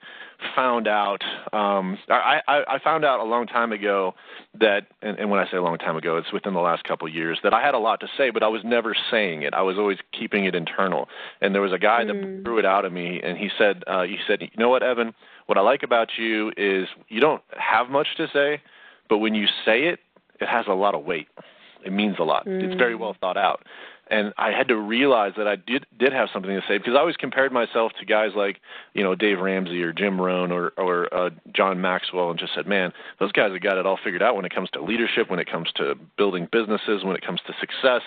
found 0.54 0.86
out. 0.88 1.22
Um, 1.52 1.98
I, 2.08 2.40
I, 2.46 2.62
I 2.68 2.78
found 2.82 3.04
out 3.04 3.20
a 3.20 3.24
long 3.24 3.46
time 3.46 3.72
ago 3.72 4.14
that, 4.58 4.86
and, 5.02 5.18
and 5.18 5.30
when 5.30 5.40
I 5.40 5.50
say 5.50 5.56
a 5.56 5.62
long 5.62 5.78
time 5.78 5.96
ago, 5.96 6.16
it's 6.16 6.32
within 6.32 6.54
the 6.54 6.60
last 6.60 6.84
couple 6.84 7.06
of 7.06 7.14
years 7.14 7.38
that 7.42 7.54
I 7.54 7.62
had 7.62 7.74
a 7.74 7.78
lot 7.78 8.00
to 8.00 8.08
say, 8.16 8.30
but 8.30 8.42
I 8.42 8.48
was 8.48 8.62
never 8.64 8.94
saying 9.10 9.42
it. 9.42 9.54
I 9.54 9.62
was 9.62 9.76
always 9.78 9.98
keeping 10.18 10.44
it 10.44 10.54
internal. 10.54 11.08
And 11.40 11.54
there 11.54 11.62
was 11.62 11.72
a 11.72 11.78
guy 11.78 12.04
mm. 12.04 12.08
that 12.08 12.44
threw 12.44 12.58
it 12.58 12.64
out 12.64 12.84
of 12.84 12.92
me, 12.92 13.20
and 13.22 13.38
he 13.38 13.48
said, 13.56 13.82
uh, 13.86 14.02
he 14.02 14.18
said, 14.26 14.40
you 14.42 14.48
know 14.58 14.68
what, 14.68 14.82
Evan? 14.82 15.14
What 15.46 15.58
I 15.58 15.60
like 15.60 15.82
about 15.82 16.08
you 16.18 16.52
is 16.56 16.88
you 17.08 17.20
don't 17.20 17.42
have 17.56 17.88
much 17.88 18.08
to 18.16 18.28
say, 18.32 18.62
but 19.08 19.18
when 19.18 19.34
you 19.34 19.46
say 19.64 19.84
it, 19.84 20.00
it 20.40 20.48
has 20.48 20.66
a 20.68 20.74
lot 20.74 20.94
of 20.94 21.04
weight. 21.04 21.28
It 21.84 21.92
means 21.92 22.16
a 22.18 22.24
lot. 22.24 22.46
Mm. 22.46 22.62
It's 22.62 22.78
very 22.78 22.94
well 22.94 23.14
thought 23.20 23.36
out 23.36 23.64
and 24.08 24.34
I 24.36 24.50
had 24.50 24.68
to 24.68 24.76
realize 24.76 25.32
that 25.36 25.48
I 25.48 25.56
did 25.56 25.86
did 25.98 26.12
have 26.12 26.28
something 26.32 26.50
to 26.50 26.60
say 26.68 26.78
because 26.78 26.94
I 26.94 27.00
always 27.00 27.16
compared 27.16 27.52
myself 27.52 27.92
to 27.98 28.04
guys 28.04 28.30
like 28.36 28.60
you 28.92 29.02
know 29.02 29.14
Dave 29.14 29.38
Ramsey 29.38 29.82
or 29.82 29.92
Jim 29.92 30.20
Rohn 30.20 30.52
or 30.52 30.72
or 30.76 31.12
uh, 31.14 31.30
John 31.54 31.80
Maxwell 31.80 32.30
and 32.30 32.38
just 32.38 32.54
said, 32.54 32.66
man, 32.66 32.92
those 33.18 33.32
guys 33.32 33.52
have 33.52 33.62
got 33.62 33.78
it 33.78 33.86
all 33.86 33.98
figured 34.02 34.22
out 34.22 34.36
when 34.36 34.44
it 34.44 34.54
comes 34.54 34.70
to 34.70 34.82
leadership, 34.82 35.30
when 35.30 35.38
it 35.38 35.50
comes 35.50 35.70
to 35.76 35.94
building 36.16 36.48
businesses, 36.52 37.04
when 37.04 37.16
it 37.16 37.24
comes 37.24 37.40
to 37.46 37.54
success. 37.58 38.02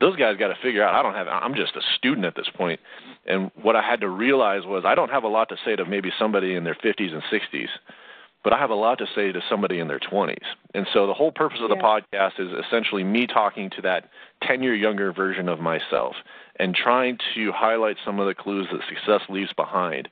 Those 0.00 0.16
guys 0.16 0.36
got 0.36 0.48
to 0.48 0.56
figure 0.62 0.82
out. 0.82 0.94
I 0.94 1.02
don't 1.02 1.14
have. 1.14 1.28
I'm 1.28 1.54
just 1.54 1.76
a 1.76 1.82
student 1.96 2.26
at 2.26 2.34
this 2.34 2.48
point, 2.54 2.80
and 3.26 3.50
what 3.62 3.76
I 3.76 3.82
had 3.82 4.00
to 4.00 4.08
realize 4.08 4.62
was 4.64 4.84
I 4.86 4.94
don't 4.94 5.10
have 5.10 5.24
a 5.24 5.28
lot 5.28 5.48
to 5.50 5.56
say 5.64 5.76
to 5.76 5.84
maybe 5.84 6.10
somebody 6.18 6.54
in 6.54 6.64
their 6.64 6.74
50s 6.74 7.12
and 7.12 7.22
60s 7.30 7.68
but 8.44 8.52
I 8.52 8.58
have 8.58 8.70
a 8.70 8.74
lot 8.74 8.98
to 8.98 9.06
say 9.14 9.32
to 9.32 9.40
somebody 9.48 9.80
in 9.80 9.88
their 9.88 9.98
20s. 9.98 10.36
And 10.74 10.86
so 10.92 11.06
the 11.06 11.14
whole 11.14 11.32
purpose 11.32 11.60
of 11.62 11.70
the 11.70 11.76
yeah. 11.76 11.82
podcast 11.82 12.38
is 12.38 12.64
essentially 12.66 13.02
me 13.02 13.26
talking 13.26 13.70
to 13.70 13.82
that 13.82 14.10
10 14.46 14.62
year 14.62 14.74
younger 14.74 15.12
version 15.12 15.48
of 15.48 15.60
myself 15.60 16.14
and 16.60 16.74
trying 16.74 17.18
to 17.34 17.50
highlight 17.52 17.96
some 18.04 18.20
of 18.20 18.26
the 18.26 18.34
clues 18.34 18.68
that 18.70 18.80
success 18.86 19.22
leaves 19.30 19.52
behind, 19.54 20.08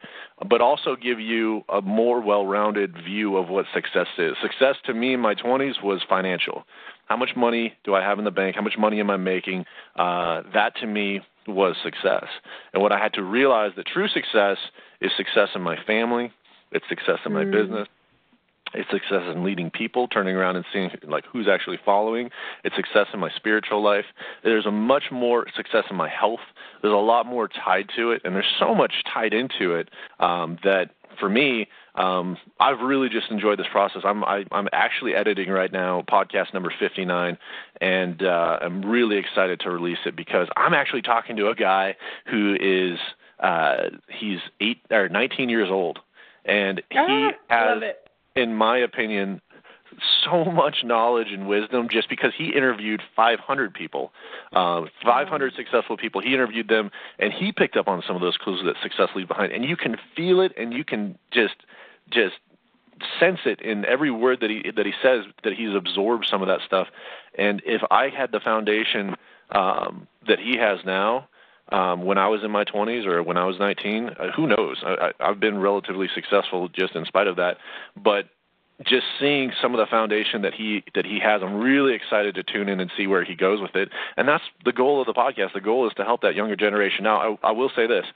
but 0.48 0.62
also 0.62 0.96
give 0.96 1.20
you 1.20 1.62
a 1.68 1.82
more 1.82 2.20
well 2.20 2.46
rounded 2.46 2.96
view 3.04 3.36
of 3.36 3.48
what 3.48 3.66
success 3.74 4.08
is. 4.16 4.34
Success 4.40 4.76
to 4.86 4.94
me 4.94 5.12
in 5.12 5.20
my 5.20 5.34
20s 5.34 5.82
was 5.82 6.00
financial. 6.08 6.64
How 7.06 7.16
much 7.18 7.36
money 7.36 7.74
do 7.84 7.94
I 7.94 8.00
have 8.00 8.18
in 8.18 8.24
the 8.24 8.30
bank? 8.30 8.56
How 8.56 8.62
much 8.62 8.78
money 8.78 8.98
am 8.98 9.10
I 9.10 9.18
making? 9.18 9.66
Uh, 9.94 10.42
that 10.54 10.74
to 10.76 10.86
me 10.86 11.20
was 11.46 11.76
success. 11.82 12.26
And 12.72 12.82
what 12.82 12.92
I 12.92 12.98
had 12.98 13.12
to 13.14 13.22
realize 13.22 13.72
that 13.76 13.86
true 13.86 14.08
success 14.08 14.56
is 15.02 15.10
success 15.16 15.48
in 15.54 15.60
my 15.60 15.76
family, 15.84 16.32
it's 16.70 16.88
success 16.88 17.18
in 17.26 17.32
my 17.32 17.44
mm. 17.44 17.52
business, 17.52 17.88
it's 18.74 18.90
success 18.90 19.22
in 19.34 19.44
leading 19.44 19.70
people, 19.70 20.08
turning 20.08 20.36
around 20.36 20.56
and 20.56 20.64
seeing 20.72 20.90
like 21.08 21.24
who's 21.30 21.48
actually 21.48 21.78
following. 21.84 22.30
It's 22.64 22.76
success 22.76 23.06
in 23.12 23.20
my 23.20 23.30
spiritual 23.36 23.82
life. 23.82 24.06
There's 24.44 24.66
a 24.66 24.70
much 24.70 25.04
more 25.10 25.46
success 25.56 25.84
in 25.90 25.96
my 25.96 26.08
health. 26.08 26.40
There's 26.80 26.94
a 26.94 26.96
lot 26.96 27.26
more 27.26 27.48
tied 27.48 27.88
to 27.96 28.12
it, 28.12 28.22
and 28.24 28.34
there's 28.34 28.52
so 28.58 28.74
much 28.74 28.92
tied 29.12 29.32
into 29.32 29.74
it 29.74 29.90
um, 30.20 30.58
that 30.64 30.90
for 31.18 31.28
me, 31.28 31.68
um, 31.94 32.38
I've 32.58 32.80
really 32.80 33.08
just 33.08 33.30
enjoyed 33.30 33.58
this 33.58 33.66
process. 33.70 34.02
I'm 34.04 34.24
I, 34.24 34.38
am 34.38 34.46
i 34.50 34.58
am 34.58 34.68
actually 34.72 35.14
editing 35.14 35.50
right 35.50 35.72
now 35.72 36.02
podcast 36.10 36.54
number 36.54 36.72
59, 36.78 37.36
and 37.80 38.22
uh, 38.22 38.58
I'm 38.62 38.84
really 38.84 39.16
excited 39.16 39.60
to 39.60 39.70
release 39.70 39.98
it 40.06 40.16
because 40.16 40.48
I'm 40.56 40.74
actually 40.74 41.02
talking 41.02 41.36
to 41.36 41.48
a 41.48 41.54
guy 41.54 41.96
who 42.30 42.56
is 42.58 42.98
uh, 43.40 43.90
he's 44.08 44.38
eight 44.60 44.80
or 44.90 45.08
19 45.08 45.48
years 45.48 45.68
old, 45.70 45.98
and 46.44 46.82
he 46.90 46.98
ah, 46.98 47.30
has 47.48 47.82
in 48.34 48.54
my 48.54 48.78
opinion, 48.78 49.40
so 50.24 50.44
much 50.44 50.84
knowledge 50.84 51.28
and 51.30 51.46
wisdom 51.46 51.88
just 51.90 52.08
because 52.08 52.32
he 52.36 52.52
interviewed 52.54 53.02
500 53.14 53.74
people, 53.74 54.12
uh, 54.52 54.82
500 55.04 55.54
successful 55.54 55.96
people. 55.96 56.20
He 56.20 56.34
interviewed 56.34 56.68
them, 56.68 56.90
and 57.18 57.32
he 57.32 57.52
picked 57.52 57.76
up 57.76 57.88
on 57.88 58.02
some 58.06 58.16
of 58.16 58.22
those 58.22 58.36
clues 58.36 58.62
that 58.64 58.76
success 58.82 59.08
leaves 59.14 59.28
behind. 59.28 59.52
And 59.52 59.64
you 59.64 59.76
can 59.76 59.96
feel 60.16 60.40
it, 60.40 60.52
and 60.56 60.72
you 60.72 60.84
can 60.84 61.18
just 61.30 61.56
just 62.10 62.36
sense 63.18 63.40
it 63.46 63.60
in 63.60 63.84
every 63.84 64.10
word 64.10 64.40
that 64.40 64.50
he 64.50 64.70
that 64.74 64.86
he 64.86 64.92
says 65.02 65.24
that 65.44 65.52
he's 65.54 65.74
absorbed 65.74 66.26
some 66.30 66.42
of 66.42 66.48
that 66.48 66.60
stuff. 66.64 66.88
And 67.36 67.62
if 67.64 67.82
I 67.90 68.08
had 68.08 68.32
the 68.32 68.40
foundation 68.40 69.16
um, 69.50 70.06
that 70.26 70.38
he 70.38 70.56
has 70.58 70.78
now, 70.84 71.28
um, 71.70 72.04
when 72.04 72.18
I 72.18 72.28
was 72.28 72.42
in 72.44 72.50
my 72.50 72.64
20s 72.64 73.06
or 73.06 73.22
when 73.22 73.36
I 73.36 73.44
was 73.44 73.58
19. 73.58 74.10
Uh, 74.10 74.30
who 74.32 74.46
knows? 74.46 74.82
I, 74.84 75.12
I, 75.20 75.30
I've 75.30 75.40
been 75.40 75.58
relatively 75.58 76.08
successful 76.14 76.68
just 76.68 76.94
in 76.94 77.04
spite 77.04 77.26
of 77.26 77.36
that, 77.36 77.58
but 77.96 78.26
just 78.84 79.04
seeing 79.20 79.52
some 79.60 79.74
of 79.74 79.78
the 79.78 79.86
foundation 79.86 80.42
that 80.42 80.54
he 80.54 80.82
that 80.94 81.04
he 81.04 81.20
has, 81.20 81.42
I'm 81.42 81.54
really 81.54 81.94
excited 81.94 82.34
to 82.34 82.42
tune 82.42 82.68
in 82.68 82.80
and 82.80 82.90
see 82.96 83.06
where 83.06 83.24
he 83.24 83.34
goes 83.34 83.60
with 83.60 83.76
it. 83.76 83.90
And 84.16 84.26
that's 84.26 84.42
the 84.64 84.72
goal 84.72 85.00
of 85.00 85.06
the 85.06 85.12
podcast. 85.12 85.52
The 85.52 85.60
goal 85.60 85.86
is 85.86 85.94
to 85.94 86.04
help 86.04 86.22
that 86.22 86.34
younger 86.34 86.56
generation. 86.56 87.04
Now, 87.04 87.36
I, 87.42 87.48
I 87.48 87.52
will 87.52 87.70
say 87.74 87.86
this: 87.86 88.06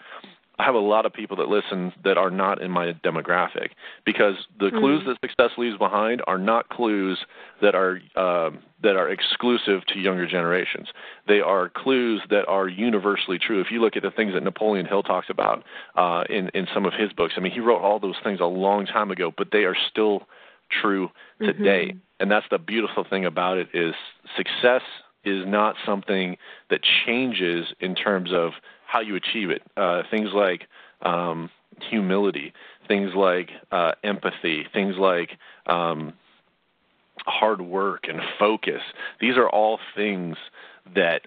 I 0.58 0.64
have 0.64 0.74
a 0.74 0.78
lot 0.78 1.04
of 1.04 1.12
people 1.12 1.36
that 1.36 1.48
listen 1.48 1.92
that 2.04 2.16
are 2.16 2.30
not 2.30 2.62
in 2.62 2.70
my 2.70 2.92
demographic 3.04 3.70
because 4.06 4.34
the 4.58 4.66
mm. 4.66 4.80
clues 4.80 5.02
that 5.06 5.18
success 5.20 5.50
leaves 5.58 5.76
behind 5.76 6.22
are 6.26 6.38
not 6.38 6.70
clues 6.70 7.18
that 7.60 7.74
are 7.74 8.00
um, 8.16 8.60
that 8.82 8.96
are 8.96 9.10
exclusive 9.10 9.84
to 9.88 9.98
younger 9.98 10.26
generations. 10.26 10.88
They 11.28 11.40
are 11.40 11.68
clues 11.68 12.22
that 12.30 12.46
are 12.48 12.68
universally 12.68 13.38
true. 13.38 13.60
If 13.60 13.70
you 13.70 13.80
look 13.80 13.96
at 13.96 14.02
the 14.02 14.10
things 14.10 14.32
that 14.32 14.42
Napoleon 14.42 14.86
Hill 14.86 15.02
talks 15.02 15.28
about 15.28 15.62
uh, 15.94 16.24
in 16.30 16.48
in 16.54 16.66
some 16.72 16.86
of 16.86 16.94
his 16.94 17.12
books, 17.12 17.34
I 17.36 17.40
mean, 17.40 17.52
he 17.52 17.60
wrote 17.60 17.82
all 17.82 18.00
those 18.00 18.16
things 18.24 18.40
a 18.40 18.46
long 18.46 18.86
time 18.86 19.10
ago, 19.10 19.32
but 19.36 19.48
they 19.52 19.64
are 19.64 19.76
still 19.90 20.22
true 20.70 21.10
today. 21.40 21.88
Mm-hmm. 21.88 21.98
And 22.18 22.30
that's 22.30 22.46
the 22.50 22.58
beautiful 22.58 23.04
thing 23.08 23.26
about 23.26 23.58
it 23.58 23.68
is 23.74 23.94
success 24.36 24.82
is 25.24 25.44
not 25.46 25.74
something 25.84 26.36
that 26.70 26.80
changes 27.04 27.66
in 27.80 27.94
terms 27.94 28.30
of 28.32 28.52
how 28.86 29.00
you 29.00 29.16
achieve 29.16 29.50
it. 29.50 29.62
Uh, 29.76 30.02
things 30.10 30.30
like 30.34 30.62
um, 31.02 31.50
humility, 31.90 32.52
things 32.88 33.12
like 33.14 33.50
uh, 33.70 33.92
empathy, 34.02 34.66
things 34.72 34.96
like 34.96 35.30
um, 35.66 36.12
hard 37.26 37.60
work 37.60 38.04
and 38.08 38.20
focus. 38.38 38.80
These 39.20 39.36
are 39.36 39.48
all 39.48 39.78
things 39.94 40.36
that 40.94 41.22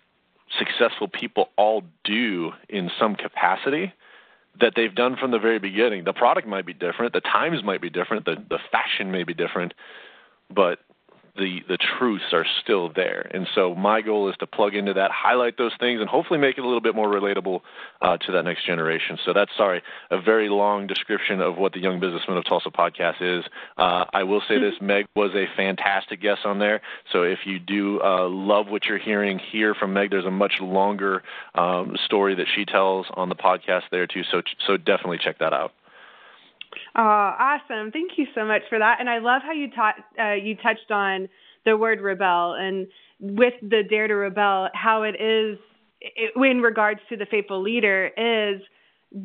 successful 0.58 1.08
people 1.08 1.50
all 1.58 1.84
do 2.04 2.52
in 2.70 2.90
some 3.00 3.16
capacity 3.16 3.94
that 4.60 4.74
they've 4.76 4.94
done 4.94 5.16
from 5.16 5.32
the 5.32 5.40
very 5.40 5.60
beginning. 5.60 6.04
The 6.04 6.14
product 6.14 6.48
might 6.48 6.66
be 6.66 6.74
different, 6.74 7.14
the 7.14 7.22
times 7.22 7.64
might 7.64 7.82
be 7.82 7.90
different, 7.90 8.26
the 8.26 8.36
the 8.50 8.60
fashion 8.72 9.12
may 9.12 9.24
be 9.24 9.34
different, 9.34 9.74
but 10.54 10.80
the 11.36 11.60
the 11.68 11.78
truths 11.78 12.34
are 12.34 12.46
still 12.62 12.92
there. 12.94 13.30
And 13.34 13.48
so 13.56 13.76
my 13.76 14.02
goal 14.02 14.30
is 14.30 14.36
to 14.40 14.48
plug 14.48 14.76
into 14.76 14.94
that, 14.94 15.12
highlight 15.12 15.58
those 15.58 15.74
things, 15.80 16.00
and 16.00 16.10
hopefully 16.10 16.40
make 16.40 16.58
it 16.58 16.62
a 16.62 16.66
little 16.66 16.82
bit 16.82 16.96
more 16.96 17.08
relatable 17.08 17.62
uh, 18.02 18.18
to 18.18 18.32
that 18.34 18.44
next 18.44 18.66
generation. 18.66 19.18
So 19.26 19.34
that's 19.34 19.52
sorry, 19.58 19.82
a 20.12 20.22
very 20.22 20.50
long 20.50 20.88
description 20.88 21.42
of 21.42 21.58
what 21.58 21.74
the 21.74 21.80
Young 21.80 22.00
Businessman 22.00 22.38
of 22.38 22.46
Tulsa 22.46 22.70
podcast 22.70 23.22
is. 23.22 23.46
Uh, 23.78 24.06
I 24.14 24.24
will 24.24 24.42
say 24.48 24.60
this: 24.60 24.74
Meg 24.82 25.06
was 25.16 25.32
a 25.36 25.46
fantastic 25.56 26.22
guest 26.22 26.42
on 26.46 26.60
there. 26.60 26.82
So 27.12 27.24
if 27.24 27.40
you 27.46 27.60
do 27.60 28.02
uh, 28.02 28.28
love 28.30 28.68
what 28.68 28.86
you're 28.86 28.98
hearing 29.00 29.40
here 29.52 29.76
from 29.76 29.94
Meg, 29.94 30.12
there's 30.12 30.26
a 30.26 30.32
much 30.32 30.54
longer 30.62 31.24
um, 31.56 31.96
story 32.06 32.36
that 32.36 32.48
she 32.56 32.66
tells 32.66 33.06
on 33.14 33.30
the 33.30 33.36
podcast 33.36 33.84
there 33.92 34.08
too. 34.08 34.24
So 34.32 34.42
so 34.68 34.78
definitely 34.78 35.20
check 35.24 35.40
that 35.40 35.54
out. 35.54 35.74
Oh, 36.96 37.02
awesome! 37.02 37.92
Thank 37.92 38.12
you 38.18 38.28
so 38.36 38.46
much 38.46 38.62
for 38.70 38.80
that. 38.80 38.98
And 39.00 39.10
I 39.10 39.20
love 39.20 39.42
how 39.44 39.54
you 39.54 39.70
taught 39.72 39.96
uh, 40.20 40.34
you 40.34 40.56
touched 40.56 40.92
on 40.92 41.28
the 41.66 41.78
word 41.78 42.02
rebel 42.02 42.54
and 42.54 42.88
with 43.20 43.54
the 43.62 43.84
dare 43.90 44.08
to 44.08 44.16
rebel, 44.16 44.70
how 44.74 45.04
it 45.04 45.16
is 45.20 45.58
it, 46.02 46.32
in 46.36 46.62
regards 46.62 47.00
to 47.10 47.18
the 47.18 47.26
faithful 47.30 47.62
leader 47.62 48.12
is 48.18 48.62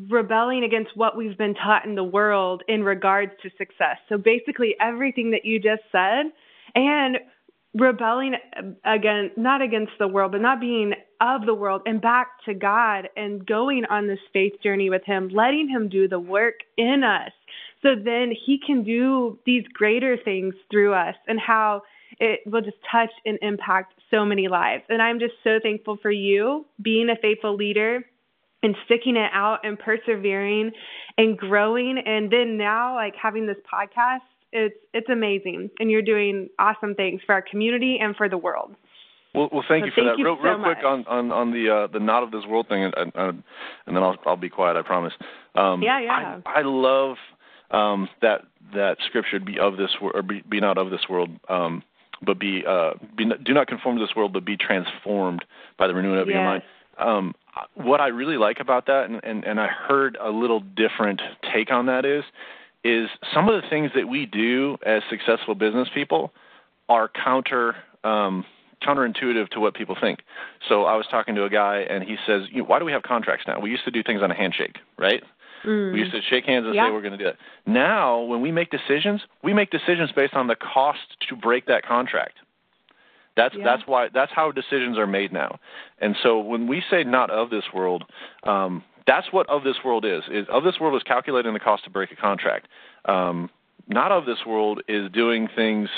rebelling 0.09 0.63
against 0.63 0.91
what 0.95 1.15
we've 1.15 1.37
been 1.37 1.53
taught 1.53 1.85
in 1.85 1.95
the 1.95 2.03
world 2.03 2.63
in 2.67 2.83
regards 2.83 3.31
to 3.43 3.49
success. 3.57 3.97
So 4.09 4.17
basically, 4.17 4.75
everything 4.81 5.31
that 5.31 5.45
you 5.45 5.59
just 5.59 5.83
said, 5.91 6.31
and 6.73 7.17
rebelling 7.75 8.35
um, 8.57 8.75
against 8.85 9.37
not 9.37 9.61
against 9.61 9.91
the 9.99 10.07
world 10.07 10.31
but 10.31 10.41
not 10.41 10.59
being 10.59 10.93
of 11.21 11.45
the 11.45 11.53
world 11.53 11.81
and 11.85 12.01
back 12.01 12.27
to 12.45 12.53
God 12.53 13.09
and 13.15 13.45
going 13.45 13.85
on 13.89 14.07
this 14.07 14.19
faith 14.33 14.53
journey 14.63 14.89
with 14.89 15.03
him 15.05 15.29
letting 15.29 15.69
him 15.69 15.89
do 15.89 16.07
the 16.07 16.19
work 16.19 16.55
in 16.77 17.03
us 17.03 17.31
so 17.81 17.89
then 17.95 18.31
he 18.45 18.59
can 18.65 18.83
do 18.83 19.37
these 19.45 19.63
greater 19.73 20.17
things 20.17 20.55
through 20.71 20.93
us 20.93 21.15
and 21.27 21.39
how 21.39 21.83
it 22.19 22.39
will 22.45 22.61
just 22.61 22.77
touch 22.91 23.11
and 23.25 23.37
impact 23.41 23.93
so 24.09 24.25
many 24.25 24.47
lives. 24.47 24.83
And 24.89 25.01
I'm 25.01 25.19
just 25.19 25.33
so 25.43 25.59
thankful 25.61 25.97
for 26.01 26.11
you 26.11 26.65
being 26.81 27.09
a 27.09 27.15
faithful 27.21 27.55
leader 27.55 28.03
and 28.63 28.75
sticking 28.85 29.15
it 29.15 29.29
out 29.33 29.59
and 29.63 29.77
persevering 29.77 30.71
and 31.17 31.37
growing. 31.37 32.01
And 32.03 32.31
then 32.31 32.57
now 32.57 32.95
like 32.95 33.13
having 33.21 33.45
this 33.45 33.57
podcast 33.71 34.19
it's 34.55 34.75
it's 34.93 35.09
amazing, 35.09 35.69
and 35.79 35.91
you're 35.91 36.01
doing 36.01 36.49
awesome 36.57 36.95
things 36.95 37.21
for 37.25 37.33
our 37.33 37.41
community 37.41 37.97
and 38.01 38.15
for 38.15 38.29
the 38.29 38.37
world. 38.37 38.73
Well, 39.33 39.49
well, 39.51 39.63
thank 39.67 39.81
so 39.81 39.85
you 39.87 39.91
for 39.91 40.01
thank 40.01 40.17
that. 40.17 40.23
real, 40.23 40.37
so 40.37 40.43
real 40.43 40.63
quick 40.63 40.77
on, 40.85 41.05
on, 41.07 41.31
on 41.31 41.51
the 41.51 41.69
uh, 41.69 41.87
the 41.91 41.99
not 41.99 42.23
of 42.23 42.31
this 42.31 42.43
world 42.47 42.67
thing, 42.69 42.85
and, 42.85 42.93
and, 42.95 43.43
and 43.85 43.95
then 43.95 44.01
I'll 44.01 44.15
I'll 44.25 44.37
be 44.37 44.49
quiet. 44.49 44.77
I 44.77 44.81
promise. 44.81 45.13
Um, 45.55 45.81
yeah, 45.81 45.99
yeah. 45.99 46.39
I, 46.45 46.59
I 46.59 46.61
love 46.63 47.17
um, 47.71 48.07
that 48.21 48.41
that 48.73 48.97
scripture 49.05 49.39
be 49.39 49.59
of 49.59 49.77
this 49.77 49.89
or 50.01 50.21
be, 50.21 50.41
be 50.49 50.61
not 50.61 50.77
of 50.77 50.89
this 50.89 51.01
world, 51.09 51.29
um, 51.49 51.83
but 52.25 52.39
be 52.39 52.63
uh, 52.65 52.91
be 53.17 53.25
do 53.43 53.53
not 53.53 53.67
conform 53.67 53.97
to 53.97 54.01
this 54.01 54.15
world, 54.15 54.31
but 54.31 54.45
be 54.45 54.55
transformed 54.55 55.43
by 55.77 55.87
the 55.87 55.93
renewing 55.93 56.19
of 56.19 56.27
yes. 56.27 56.35
your 56.35 56.43
mind. 56.43 56.63
Um, 56.97 57.35
what 57.75 57.99
I 57.99 58.07
really 58.07 58.37
like 58.37 58.59
about 58.61 58.85
that, 58.87 59.05
and, 59.09 59.21
and, 59.23 59.43
and 59.43 59.59
I 59.59 59.67
heard 59.67 60.17
a 60.21 60.29
little 60.29 60.61
different 60.61 61.21
take 61.53 61.71
on 61.71 61.87
that 61.87 62.05
is 62.05 62.23
is 62.85 63.09
some 63.33 63.49
of 63.49 63.59
the 63.61 63.67
things 63.67 63.91
that 63.95 64.07
we 64.07 64.27
do 64.27 64.77
as 64.85 65.01
successful 65.09 65.55
business 65.55 65.89
people 65.93 66.31
are 66.87 67.09
counter 67.09 67.75
um, 68.03 68.45
counterintuitive 68.85 69.49
to 69.49 69.59
what 69.59 69.73
people 69.73 69.97
think. 69.99 70.19
So 70.69 70.83
I 70.83 70.95
was 70.95 71.07
talking 71.09 71.33
to 71.35 71.45
a 71.45 71.49
guy, 71.49 71.79
and 71.89 72.03
he 72.03 72.15
says, 72.27 72.43
"Why 72.53 72.77
do 72.77 72.85
we 72.85 72.91
have 72.91 73.01
contracts 73.01 73.45
now? 73.47 73.59
We 73.59 73.71
used 73.71 73.85
to 73.85 73.91
do 73.91 74.03
things 74.03 74.21
on 74.21 74.29
a 74.29 74.35
handshake, 74.35 74.77
right? 74.99 75.23
Mm. 75.65 75.93
We 75.93 75.99
used 75.99 76.11
to 76.11 76.21
shake 76.29 76.45
hands 76.45 76.67
and 76.67 76.75
yeah. 76.75 76.87
say 76.87 76.91
we're 76.91 77.01
going 77.01 77.17
to 77.17 77.23
do 77.23 77.27
it. 77.27 77.37
Now, 77.65 78.21
when 78.21 78.41
we 78.41 78.51
make 78.51 78.69
decisions, 78.69 79.21
we 79.43 79.51
make 79.53 79.71
decisions 79.71 80.11
based 80.15 80.35
on 80.35 80.45
the 80.45 80.55
cost 80.55 80.99
to 81.27 81.35
break 81.35 81.65
that 81.65 81.83
contract. 81.83 82.35
That's 83.35 83.55
yeah. 83.57 83.63
that's 83.63 83.83
why 83.87 84.09
that's 84.13 84.31
how 84.33 84.51
decisions 84.51 84.99
are 84.99 85.07
made 85.07 85.33
now. 85.33 85.57
And 85.99 86.15
so 86.21 86.39
when 86.39 86.67
we 86.67 86.83
say 86.91 87.03
not 87.03 87.31
of 87.31 87.49
this 87.49 87.63
world, 87.73 88.03
um, 88.43 88.83
that's 89.07 89.31
what 89.31 89.47
of 89.49 89.63
this 89.63 89.77
world 89.83 90.05
is. 90.05 90.23
Is 90.31 90.47
of 90.49 90.63
this 90.63 90.79
world 90.79 90.95
is 90.95 91.03
calculating 91.03 91.53
the 91.53 91.59
cost 91.59 91.83
to 91.85 91.89
break 91.89 92.11
a 92.11 92.15
contract. 92.15 92.67
Um, 93.05 93.49
not 93.87 94.11
of 94.11 94.25
this 94.25 94.39
world 94.45 94.81
is 94.87 95.11
doing 95.11 95.47
things 95.55 95.89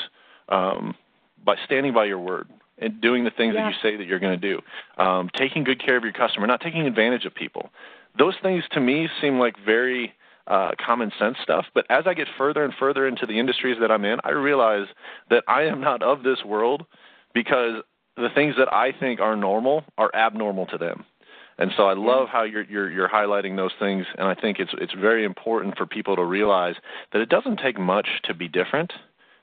um, 0.49 0.95
by 1.43 1.55
standing 1.65 1.93
by 1.93 2.05
your 2.05 2.19
word 2.19 2.49
and 2.77 3.01
doing 3.01 3.23
the 3.23 3.31
things 3.31 3.55
yeah. 3.55 3.63
that 3.63 3.69
you 3.69 3.75
say 3.81 3.97
that 3.97 4.05
you're 4.05 4.19
going 4.19 4.39
to 4.39 4.49
do. 4.55 4.61
Um, 5.01 5.29
taking 5.35 5.63
good 5.63 5.83
care 5.83 5.97
of 5.97 6.03
your 6.03 6.13
customer, 6.13 6.47
not 6.47 6.61
taking 6.61 6.81
advantage 6.81 7.25
of 7.25 7.33
people. 7.33 7.69
Those 8.17 8.35
things 8.41 8.63
to 8.71 8.79
me 8.79 9.07
seem 9.21 9.39
like 9.39 9.55
very 9.63 10.13
uh, 10.47 10.71
common 10.83 11.11
sense 11.19 11.37
stuff. 11.41 11.65
But 11.73 11.85
as 11.89 12.03
I 12.05 12.13
get 12.13 12.27
further 12.37 12.63
and 12.63 12.73
further 12.77 13.07
into 13.07 13.25
the 13.25 13.39
industries 13.39 13.77
that 13.81 13.91
I'm 13.91 14.05
in, 14.05 14.19
I 14.23 14.31
realize 14.31 14.87
that 15.29 15.43
I 15.47 15.63
am 15.63 15.81
not 15.81 16.01
of 16.01 16.23
this 16.23 16.43
world 16.45 16.85
because 17.33 17.83
the 18.15 18.29
things 18.33 18.55
that 18.57 18.71
I 18.73 18.91
think 18.91 19.19
are 19.19 19.35
normal 19.35 19.83
are 19.97 20.13
abnormal 20.15 20.65
to 20.67 20.77
them. 20.77 21.05
And 21.57 21.71
so 21.75 21.83
I 21.87 21.93
love 21.93 22.27
how 22.29 22.43
you're, 22.43 22.63
you're 22.63 22.89
you're 22.89 23.09
highlighting 23.09 23.55
those 23.55 23.71
things, 23.79 24.05
and 24.17 24.27
I 24.27 24.35
think 24.35 24.59
it's 24.59 24.73
it's 24.79 24.93
very 24.93 25.25
important 25.25 25.77
for 25.77 25.85
people 25.85 26.15
to 26.15 26.23
realize 26.23 26.75
that 27.13 27.21
it 27.21 27.29
doesn't 27.29 27.59
take 27.59 27.79
much 27.79 28.07
to 28.25 28.33
be 28.33 28.47
different 28.47 28.93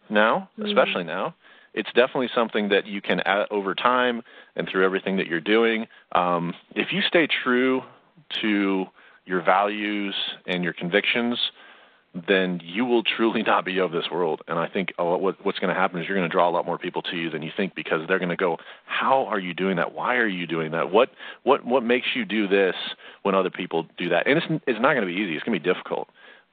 now, 0.08 0.48
mm-hmm. 0.52 0.66
especially 0.66 1.04
now. 1.04 1.34
It's 1.74 1.88
definitely 1.92 2.30
something 2.32 2.68
that 2.68 2.86
you 2.86 3.00
can 3.00 3.20
add 3.20 3.46
over 3.50 3.74
time 3.74 4.22
and 4.54 4.68
through 4.68 4.84
everything 4.84 5.16
that 5.16 5.26
you're 5.26 5.40
doing. 5.40 5.88
Um, 6.12 6.54
if 6.76 6.92
you 6.92 7.00
stay 7.02 7.26
true 7.42 7.82
to 8.42 8.86
your 9.26 9.42
values 9.42 10.14
and 10.46 10.62
your 10.62 10.72
convictions, 10.72 11.36
then 12.28 12.60
you 12.62 12.84
will 12.84 13.02
truly 13.02 13.42
not 13.42 13.64
be 13.64 13.78
of 13.78 13.90
this 13.90 14.04
world. 14.10 14.42
And 14.46 14.58
I 14.58 14.68
think 14.68 14.92
uh, 14.98 15.04
what, 15.04 15.44
what's 15.44 15.58
going 15.58 15.74
to 15.74 15.78
happen 15.78 16.00
is 16.00 16.06
you're 16.06 16.16
going 16.16 16.28
to 16.28 16.32
draw 16.32 16.48
a 16.48 16.52
lot 16.52 16.64
more 16.64 16.78
people 16.78 17.02
to 17.02 17.16
you 17.16 17.28
than 17.28 17.42
you 17.42 17.50
think 17.56 17.74
because 17.74 18.06
they're 18.06 18.20
going 18.20 18.28
to 18.28 18.36
go, 18.36 18.58
"How 18.86 19.26
are 19.26 19.40
you 19.40 19.52
doing 19.52 19.76
that? 19.76 19.92
Why 19.92 20.16
are 20.16 20.28
you 20.28 20.46
doing 20.46 20.70
that? 20.72 20.92
What 20.92 21.10
what 21.42 21.64
what 21.64 21.82
makes 21.82 22.08
you 22.14 22.24
do 22.24 22.46
this 22.46 22.76
when 23.22 23.34
other 23.34 23.50
people 23.50 23.86
do 23.98 24.10
that?" 24.10 24.26
And 24.26 24.38
it's 24.38 24.46
it's 24.66 24.80
not 24.80 24.94
going 24.94 25.06
to 25.06 25.12
be 25.12 25.20
easy. 25.20 25.34
It's 25.34 25.44
going 25.44 25.58
to 25.58 25.62
be 25.62 25.72
difficult. 25.72 26.08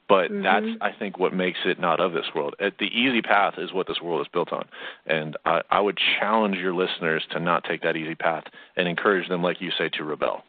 But 0.09 0.31
mm-hmm. 0.31 0.43
that's 0.43 0.65
I 0.81 0.97
think 0.97 1.19
what 1.19 1.33
makes 1.33 1.59
it 1.63 1.79
not 1.79 1.99
of 1.99 2.13
this 2.13 2.25
world. 2.35 2.55
The 2.59 2.85
easy 2.85 3.21
path 3.21 3.53
is 3.57 3.71
what 3.71 3.87
this 3.87 4.01
world 4.01 4.21
is 4.21 4.27
built 4.33 4.51
on, 4.51 4.67
and 5.05 5.37
I, 5.45 5.61
I 5.69 5.79
would 5.79 5.97
challenge 6.19 6.57
your 6.57 6.73
listeners 6.73 7.23
to 7.31 7.39
not 7.39 7.63
take 7.63 7.83
that 7.83 7.95
easy 7.95 8.15
path 8.15 8.43
and 8.75 8.87
encourage 8.87 9.29
them, 9.29 9.43
like 9.43 9.61
you 9.61 9.71
say, 9.77 9.89
to 9.89 10.03
rebel. 10.03 10.43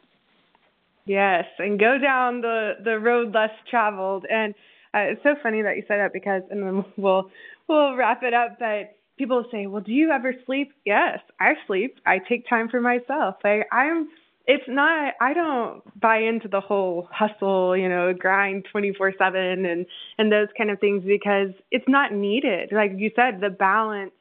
Yes, 1.05 1.45
and 1.59 1.79
go 1.79 1.97
down 1.97 2.41
the 2.41 2.73
the 2.83 2.99
road 2.99 3.33
less 3.33 3.51
traveled. 3.69 4.25
And 4.29 4.53
uh, 4.93 5.11
it's 5.11 5.23
so 5.23 5.35
funny 5.41 5.61
that 5.61 5.75
you 5.75 5.83
said 5.87 5.97
that 5.97 6.13
because, 6.13 6.43
and 6.49 6.63
then 6.63 6.85
we'll 6.97 7.29
we'll 7.67 7.95
wrap 7.95 8.23
it 8.23 8.33
up. 8.33 8.57
But 8.59 8.95
people 9.17 9.45
say, 9.51 9.67
"Well, 9.67 9.81
do 9.81 9.91
you 9.91 10.11
ever 10.11 10.33
sleep?" 10.45 10.71
Yes, 10.85 11.19
I 11.39 11.53
sleep. 11.67 11.99
I 12.05 12.19
take 12.19 12.47
time 12.47 12.69
for 12.69 12.81
myself. 12.81 13.35
Like 13.43 13.67
I'm. 13.71 14.09
It's 14.45 14.65
not. 14.67 15.13
I 15.21 15.33
don't 15.33 15.81
buy 15.99 16.17
into 16.17 16.49
the 16.49 16.59
whole 16.59 17.07
hustle, 17.09 17.77
you 17.77 17.87
know, 17.87 18.13
grind 18.13 18.65
twenty 18.71 18.93
four 18.93 19.13
seven 19.17 19.65
and 19.65 19.85
and 20.17 20.31
those 20.31 20.49
kind 20.57 20.69
of 20.69 20.79
things 20.81 21.03
because 21.05 21.51
it's 21.71 21.87
not 21.87 22.11
needed. 22.13 22.69
Like 22.73 22.91
you 22.97 23.09
said, 23.15 23.39
the 23.39 23.49
balance 23.49 24.11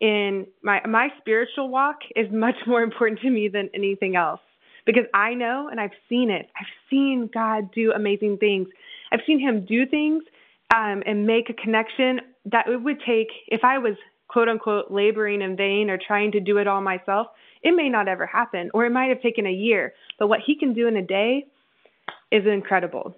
in 0.00 0.46
my 0.62 0.80
my 0.86 1.08
spiritual 1.20 1.68
walk 1.68 1.98
is 2.16 2.26
much 2.32 2.54
more 2.66 2.82
important 2.82 3.20
to 3.20 3.30
me 3.30 3.48
than 3.48 3.68
anything 3.74 4.16
else 4.16 4.40
because 4.86 5.04
I 5.12 5.34
know 5.34 5.68
and 5.70 5.78
I've 5.78 5.90
seen 6.08 6.30
it. 6.30 6.48
I've 6.58 6.66
seen 6.88 7.28
God 7.32 7.70
do 7.72 7.92
amazing 7.92 8.38
things. 8.38 8.68
I've 9.12 9.20
seen 9.26 9.40
Him 9.40 9.64
do 9.64 9.86
things 9.86 10.22
um, 10.74 11.02
and 11.06 11.26
make 11.26 11.50
a 11.50 11.54
connection 11.54 12.20
that 12.46 12.68
it 12.68 12.82
would 12.82 12.98
take, 13.06 13.28
if 13.48 13.64
I 13.64 13.78
was 13.78 13.94
quote 14.28 14.48
unquote 14.48 14.90
laboring 14.90 15.40
in 15.42 15.56
vain 15.56 15.90
or 15.90 15.98
trying 15.98 16.32
to 16.32 16.40
do 16.40 16.58
it 16.58 16.66
all 16.66 16.80
myself, 16.80 17.28
it 17.62 17.74
may 17.74 17.88
not 17.88 18.08
ever 18.08 18.26
happen 18.26 18.70
or 18.74 18.84
it 18.86 18.90
might 18.90 19.08
have 19.08 19.22
taken 19.22 19.46
a 19.46 19.52
year. 19.52 19.94
But 20.18 20.28
what 20.28 20.40
He 20.46 20.56
can 20.56 20.74
do 20.74 20.86
in 20.86 20.96
a 20.96 21.02
day 21.02 21.46
is 22.30 22.46
incredible. 22.46 23.14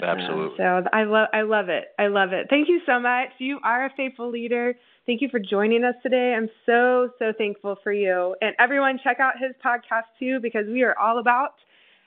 Absolutely. 0.00 0.64
Uh, 0.64 0.82
so 0.82 0.88
I 0.92 1.04
love 1.04 1.28
I 1.32 1.42
love 1.42 1.68
it. 1.68 1.86
I 1.98 2.06
love 2.06 2.32
it. 2.32 2.46
Thank 2.48 2.68
you 2.68 2.80
so 2.86 3.00
much. 3.00 3.28
You 3.38 3.58
are 3.64 3.86
a 3.86 3.90
faithful 3.96 4.30
leader. 4.30 4.74
Thank 5.06 5.22
you 5.22 5.28
for 5.28 5.40
joining 5.40 5.82
us 5.82 5.94
today. 6.02 6.34
I'm 6.36 6.48
so, 6.64 7.10
so 7.18 7.32
thankful 7.36 7.76
for 7.82 7.92
you. 7.92 8.36
And 8.40 8.54
everyone, 8.60 9.00
check 9.02 9.18
out 9.18 9.34
his 9.40 9.50
podcast 9.64 10.06
too, 10.20 10.38
because 10.40 10.66
we 10.68 10.82
are 10.82 10.96
all 10.96 11.18
about 11.18 11.54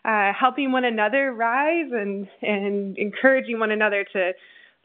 uh, 0.06 0.32
helping 0.38 0.72
one 0.72 0.86
another 0.86 1.34
rise 1.34 1.92
and, 1.92 2.28
and 2.42 2.98
encouraging 2.98 3.60
one 3.60 3.72
another 3.72 4.06
to 4.14 4.34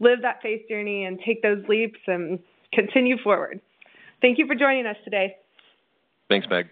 live 0.00 0.22
that 0.22 0.40
faith 0.42 0.62
journey 0.68 1.04
and 1.04 1.18
take 1.24 1.42
those 1.42 1.64
leaps 1.68 1.98
and 2.06 2.38
continue 2.72 3.16
forward. 3.22 3.60
Thank 4.20 4.38
you 4.38 4.46
for 4.46 4.54
joining 4.54 4.86
us 4.86 4.96
today. 5.04 5.36
Thanks, 6.28 6.46
Meg. 6.48 6.68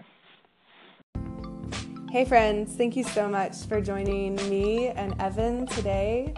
Hey, 2.11 2.25
friends. 2.25 2.77
Thank 2.77 2.97
you 2.97 3.05
so 3.05 3.29
much 3.29 3.67
for 3.69 3.81
joining 3.81 4.37
me 4.49 4.89
and 4.89 5.21
Evan 5.21 5.67
today 5.67 6.35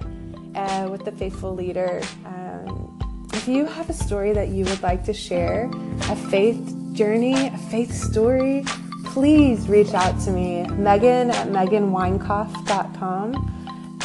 uh, 0.54 0.88
with 0.90 1.04
the 1.04 1.12
Faithful 1.12 1.54
Leader. 1.54 2.00
Um, 2.24 3.28
if 3.34 3.46
you 3.46 3.66
have 3.66 3.90
a 3.90 3.92
story 3.92 4.32
that 4.32 4.48
you 4.48 4.64
would 4.64 4.82
like 4.82 5.04
to 5.04 5.12
share, 5.12 5.70
a 6.08 6.16
faith 6.16 6.74
journey, 6.92 7.48
a 7.48 7.58
faith 7.70 7.92
story, 7.92 8.64
please 9.12 9.68
reach 9.68 9.94
out 9.94 10.20
to 10.20 10.30
me, 10.30 10.62
Megan 10.68 11.30
at 11.30 11.48
meganweinkoff.com. 11.48 13.54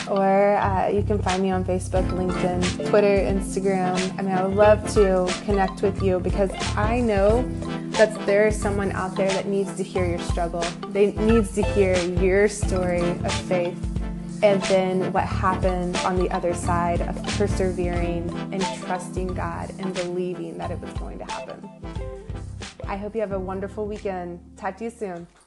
Or 0.10 0.58
uh, 0.58 0.89
you 0.89 1.04
can 1.04 1.22
find 1.22 1.42
me 1.42 1.52
on 1.52 1.63
Facebook, 1.63 2.06
LinkedIn, 2.10 2.89
Twitter, 2.89 3.08
Instagram. 3.08 4.20
I 4.20 4.22
mean, 4.22 4.34
I 4.34 4.46
would 4.46 4.56
love 4.56 4.94
to 4.96 5.34
connect 5.46 5.82
with 5.82 6.04
you 6.04 6.20
because 6.20 6.52
I 6.76 7.00
know 7.00 7.44
that 7.92 8.13
there 8.26 8.48
is 8.48 8.62
someone 8.62 8.92
out 8.92 9.16
there 9.16 9.30
that 9.30 9.48
needs 9.48 9.74
to 9.78 9.84
hear 9.84 10.06
your 10.06 10.20
struggle. 10.20 10.66
They 10.89 11.13
needs 11.13 11.56
to 11.56 11.62
hear 11.62 11.98
your 12.22 12.50
story 12.50 13.02
of 13.02 13.32
faith 13.32 13.78
and 14.44 14.62
then 14.63 15.13
what 15.13 15.24
happened 15.24 15.96
on 15.98 16.18
the 16.18 16.30
other 16.32 16.54
side 16.54 17.02
of 17.02 17.24
persevering 17.38 18.30
and 18.52 18.62
trusting 18.82 19.28
God 19.28 19.72
and 19.80 19.94
believing 19.94 20.58
that 20.58 20.70
it 20.70 20.82
was 20.82 20.92
going 20.94 21.18
to 21.20 21.26
happen. 21.26 22.12
I 22.86 22.98
hope 22.98 23.15
you 23.15 23.22
have 23.22 23.32
a 23.32 23.39
wonderful 23.39 23.86
weekend. 23.88 24.39
Talk 24.58 24.78
to 24.78 24.84
you 24.86 24.89
soon. 24.89 25.28